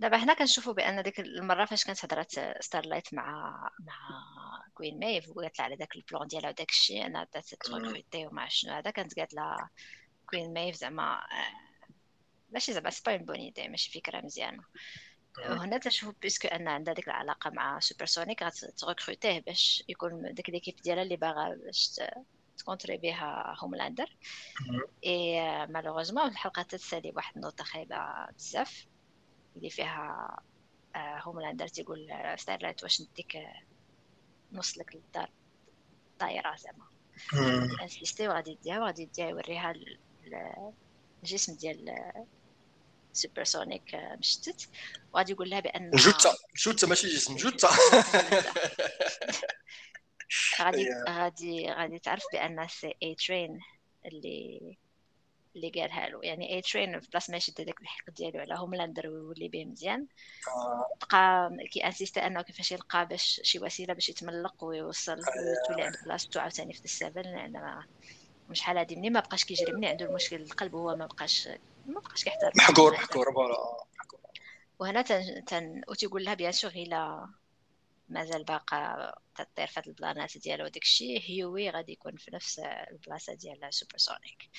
[0.00, 3.94] دابا حنا كنشوفوا بأن ديك المرة فاش كانت هضرات ستارلايت مع مع
[4.74, 8.72] كوين ميف وقالت لها على داك البلان ديالها وداك الشيء أنا بدأت تغوتي وما شنو
[8.72, 9.70] هذا كانت قالت لها
[10.30, 11.82] كوين ميف زعما آه،
[12.50, 14.62] ماشي زعما c'est pas une bonne idée ماشي فكرة مزيانة.
[15.38, 20.34] وهنا تشوف puisque أن عندها ديك العلاقة مع سوبر سونيك غت recruter يه باش يكون
[20.34, 22.00] ديك l'équipe ديالها اللي باغا باش
[22.58, 24.16] ت contrer بها هوملاندر
[25.06, 28.86] et malheureusement الحلقة تتسالي بواحد ال note خايبة بزاف
[29.56, 30.36] اللي فيها
[30.96, 33.38] هوملاندر تيقول ستارلايت واش نديك
[34.52, 35.30] نوصلك للدار
[36.18, 36.86] طايره زعما.
[37.82, 39.74] insisté وغادي يديها وغادي يديها يوريها
[41.22, 41.94] الجسم ديال
[43.12, 44.68] سوبر سونيك مشتت.
[45.14, 46.34] وغادي يقول لها بأن جوتا.
[46.64, 47.68] جوتا ماشي جسم جوتا.
[50.60, 53.60] غادي غادي غادي تعرف بأن c'est A-Train
[54.06, 54.76] اللي
[55.56, 56.20] اللي قالها له.
[56.22, 60.06] يعني A-Train في بلاصة ما يشد هذاك الحق ديالو على هوملاندر ويولي به مزيان.
[60.48, 60.86] آه.
[61.10, 66.40] بقى ك insiste أنه كيفاش يلقى باش شي وسيلة باش يتملق ويوصل وتولي عند بلاصتو
[66.40, 67.82] عاوتاني في ال Seven لأن
[68.52, 71.48] شحال هادي منين ما بقاش كيجري منين عنده المشكل القلب هو ما بقاش
[71.86, 73.76] ما بقاش كيحتار محقور محقور فوالا
[74.78, 75.82] وهنا تن, تن...
[75.88, 77.28] وتيقول لها بيان سور الا
[78.08, 82.58] مازال باقا تطير في هاد البلانات ديالو وداك الشيء هيوي غادي يكون في نفس
[82.90, 84.50] البلاصة ديال سوبر سونيك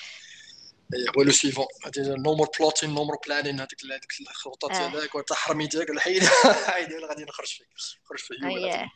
[1.17, 4.91] هو لو سيفون هادي نو مور بلوتين نو مور بلانين هذيك هذيك الخطه آه.
[4.91, 6.23] ديالك وانت حرمي ديالك ولا حيد
[6.65, 7.67] حيد غادي نخرج فيك
[8.03, 8.43] نخرج فيك.
[8.43, 8.91] اييه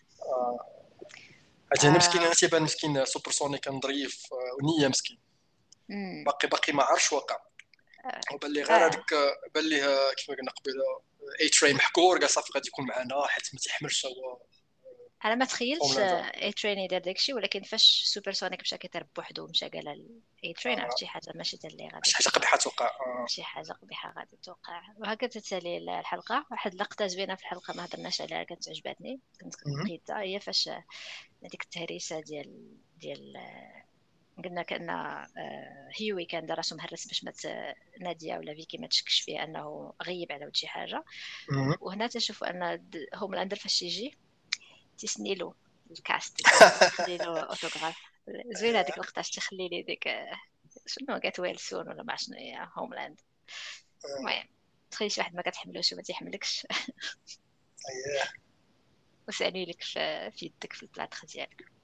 [1.72, 4.28] هادي أنا مسكين أنا تيبان مسكين سوبر سونيك كان ظريف
[4.62, 5.20] ونيه مسكين
[6.26, 7.47] باقي باقي ما عرفش واقع.
[8.34, 9.14] وبان لي غير هذاك
[9.56, 11.02] بان ليه كيف ما قلنا قبيلة
[11.42, 14.40] A-Train محقور قال صافي غادي يكون معنا حيت ما تيحملش هو.
[15.26, 20.08] أنا ما تخيلتش A-Train يدير داكشي ولكن فاش سوبر سونيك مشى كيطير بوحدو مشى قال
[20.44, 22.10] A-Train عرفت شي حاجة ماشي حتى اللي غادي.
[22.10, 23.26] شي حاجة قبيحة توقع آه.
[23.28, 24.82] شي حاجة قبيحة غادي توقع.
[24.98, 26.46] وهكا تتسالي الحلقة.
[26.52, 29.20] واحد اللقطة زوينة في الحلقة ما هضرناش عليها كانت عجبتني.
[29.42, 29.54] كنت
[29.86, 30.70] لقيتها هي فاش
[31.44, 33.34] هذيك التهريسة ديال ديال
[34.44, 37.34] قلنا كأن آه، هيوي كان دار راسو مهرس باش ما
[38.00, 41.04] نادية ولا فيكي ما تشكش فيه أنه غيب على شي حاجة.
[41.82, 44.18] وهنا تشوفوا أن هوملاندر فاش يجي
[44.98, 45.54] تسني له
[45.92, 47.98] الكاست تسني له أوتوغراف.
[48.48, 50.10] زوينة هذيك اللقطه تخلي لي ديك
[50.86, 53.22] شنو قالت ويلسون ولا ما شنو هي هوملاند.
[54.20, 54.48] المهم
[54.92, 56.68] تخيل شي واحد ما كتحملوش وما تيحملكش.
[57.90, 58.24] اييه
[59.28, 61.77] وسالي لك في يدك في ال plâtre ديالك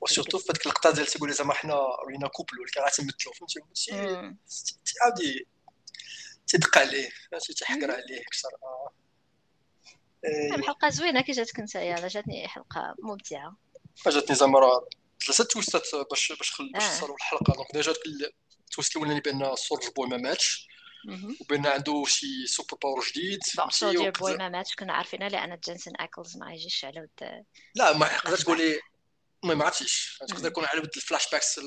[0.00, 3.92] و surtout في هذيك اللقطه ديال تيقول زعما حنا رينا couple ولكن راه تمثلوا فهمتي؟
[5.02, 5.46] عاودي
[6.46, 8.50] تدق عليه فهمتي؟ تحقر عليه أكثر
[10.50, 13.56] نعم حلقة زوينة كي جاتك نتايا جاتني حلقة ممتعة.
[14.06, 14.88] جاتني زعما راه
[15.26, 16.72] ثلاثة twist ات باش باش خل...
[16.72, 17.14] باش آه.
[17.14, 17.54] الحلقة.
[17.54, 17.94] donc déjà
[18.60, 20.68] ال twist الاولاني بأن Soldier Boy ما ماتش.
[21.40, 23.40] وبأن عنده شي super power جديد.
[23.70, 27.44] Soldier Boy ما ماتش كنا عارفينها لأن Jensen Ackles ما يجيش على ود
[27.74, 28.80] لا ما تقدر تقولي
[29.44, 31.60] ما عرفتيش تقدر يكون على ود ال flashbacks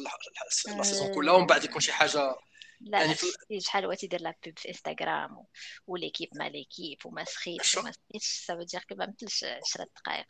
[0.79, 2.35] ال saison كلها ومن بعد يكون شي حاجة.
[2.81, 3.27] لا يعني في...
[3.59, 5.45] شحال هو تيدير لا في انستغرام و...
[5.87, 9.87] و l'équipe ما l'équipe وما سخيتش وما سخيتش ça veut dire que ما مثلش 10
[9.95, 10.25] دقائق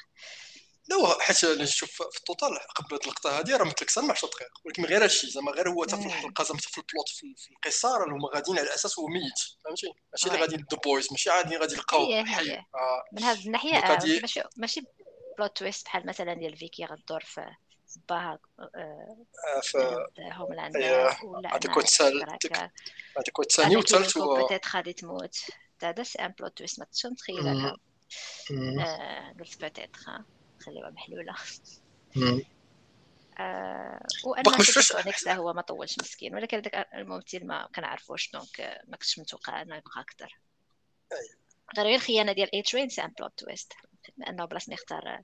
[0.90, 4.52] لا حيت نشوف في ال total قبل اللقطة هذه راه مثل أكثر من 10 دقائق
[4.66, 7.98] ولكن غير هادشي زعما غير هو حتى في الحلقة زعما في ال plot في القصة
[7.98, 9.40] راه هما غاديين على أساس هو ميت.
[9.66, 12.66] فهمتي؟ ماشي اللي غادي The Boys ماشي عادي غادي يلقاو حي آه.
[13.14, 14.82] من هذه الناحية ماشي ماشي
[15.40, 17.56] plot twist بحال مثلا ديال Vicky غدور في
[18.10, 18.40] باها
[20.20, 20.76] هوملاند
[21.24, 21.82] ولا هذاك هو
[23.18, 25.38] هذاك هو الثاني والثالث هو peut-être غادي تموت.
[25.84, 27.78] هذا c'est un plot twist ما تقدرش متخيلها
[29.40, 29.96] قلت peut-être
[30.66, 31.36] خليوها محلولة.
[33.40, 34.58] آه وأنا
[35.08, 36.36] نكس هو ما طولش مسكين.
[36.36, 40.40] ولكن هذاك الممثل ما كنعرفوش donc ما كنتش متوقع إنه يبقى أكثر.
[41.78, 43.74] غير الخيانة ديال A-Train c'est un plot twist
[44.28, 45.22] انه بلاص ما يختار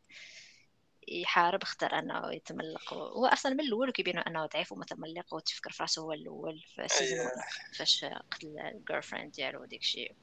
[1.07, 2.93] يحارب اختار أنه يتملق.
[2.93, 7.31] هو أصلا من الأول كيبينوا أنه ضعيف ومتملق وتفكر في راسه هو الأول في saison
[7.77, 10.15] فاش قتل ال girlfriend ديالو وديك الشيء.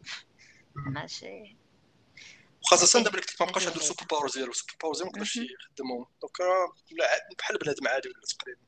[0.74, 1.56] ماشي.
[2.64, 5.12] خاصة دابا اللي ما بقاش عنده ال super power ديالو ال super power ديالو ما
[5.16, 6.38] يقدرش يخدمهم donc
[7.38, 8.60] بحال بنادم عادي ولا تقريبا.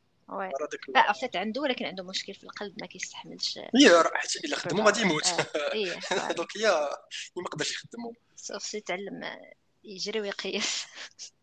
[0.88, 3.58] لا فات عنده ولكن عنده مشكل في القلب ما كيستحملش.
[3.58, 5.26] هي راه حيت إلا خدمو غادي يموت.
[6.36, 6.90] donc هي
[7.36, 9.24] ما يقدرش يخدمو سوف يتعلم
[9.84, 10.84] يجري ويقيس.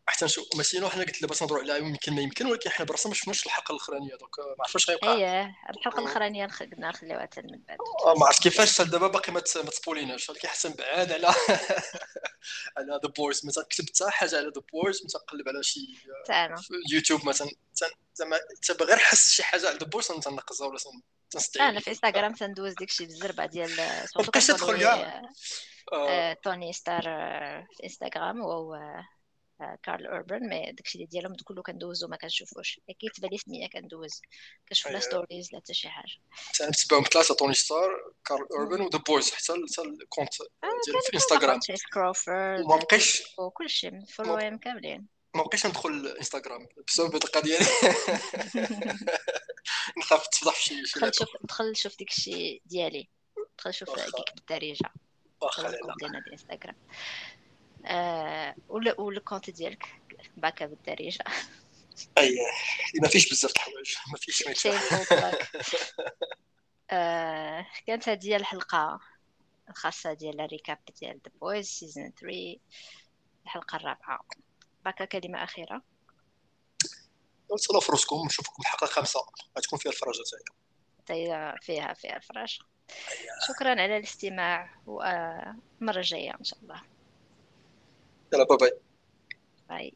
[0.08, 3.10] حتى نشوف mais sinon حنا قلت لاباس نهضروا على يمكن ما يمكن ولكن حنا براسنا
[3.10, 7.42] ما شفناش الحلقة الأخرانية donc ما عرفتش واش غيوقع اييه الحلقة الأخرانية قلنا نخليوها حتى
[7.42, 7.78] من بعد.
[8.06, 11.28] آه، ما عرفت كيفاش حتى دابا باقي ما ت spoil يناش ولكن حسن بعاد على
[12.78, 15.80] على The Boys مثلا كتبت حتى حاجة على The Boys مثلا قلب على شي
[16.92, 17.50] يوتيوب مثلا
[18.14, 20.78] زعما تبغى غير حس شي حاجة على ذا بويز تنقصها ولا
[21.60, 23.76] أنا في انستغرام تندوز داكشي بالزربه ديال
[24.16, 24.82] بقيتش تدخل
[26.44, 27.02] توني ستار
[27.72, 29.02] في انستغرام وهو
[29.84, 34.22] كارل اوربن مي داكشي اللي ديالهم كله كندوزو ما كنشوفوش كيتبان لي سميه كندوز
[34.70, 36.12] كنشوف لا ستوريز لا حتى شي حاجة
[36.54, 40.34] تنتبعهم ثلاثة توني ستار كارل اوربن وذا بويز حتى حتى الكونت
[40.86, 41.60] ديال في انستغرام
[41.94, 43.24] كروفورد وما بقيتش
[44.58, 47.66] كاملين ما بقيتش ندخل الانستغرام بسبب الدقه ديالي
[49.98, 51.96] نخاف تفضح شي شي دخل شوف دخل شوف
[52.66, 53.10] ديالي
[53.58, 54.92] دخل شوف كيك بالدارجه
[55.42, 56.76] واخا ديالنا ديال انستغرام
[57.86, 60.02] آه والكونت ديالك
[60.38, 61.24] باكا بالدارجة.
[62.18, 62.38] أي
[63.02, 64.44] ما فيش بزاف الحوايج ما فيش
[66.92, 69.00] آه كانت هذه الحلقة
[69.70, 72.56] الخاصة ديال ال recap ديال The Boys season 3
[73.46, 74.26] الحلقة الرابعة.
[74.86, 75.82] باكا كلمة أخيرة؟
[77.68, 79.20] تهلاو في راسكم نشوفكم الحلقة الخامسة.
[79.58, 80.24] غتكون فيها الفرجه
[81.06, 82.60] تاعي فيها فيها الفرج
[83.48, 86.82] شكرا على الاستماع والمرة الجايه إن شاء الله.
[88.34, 88.72] يلا bye bye
[89.70, 89.94] bye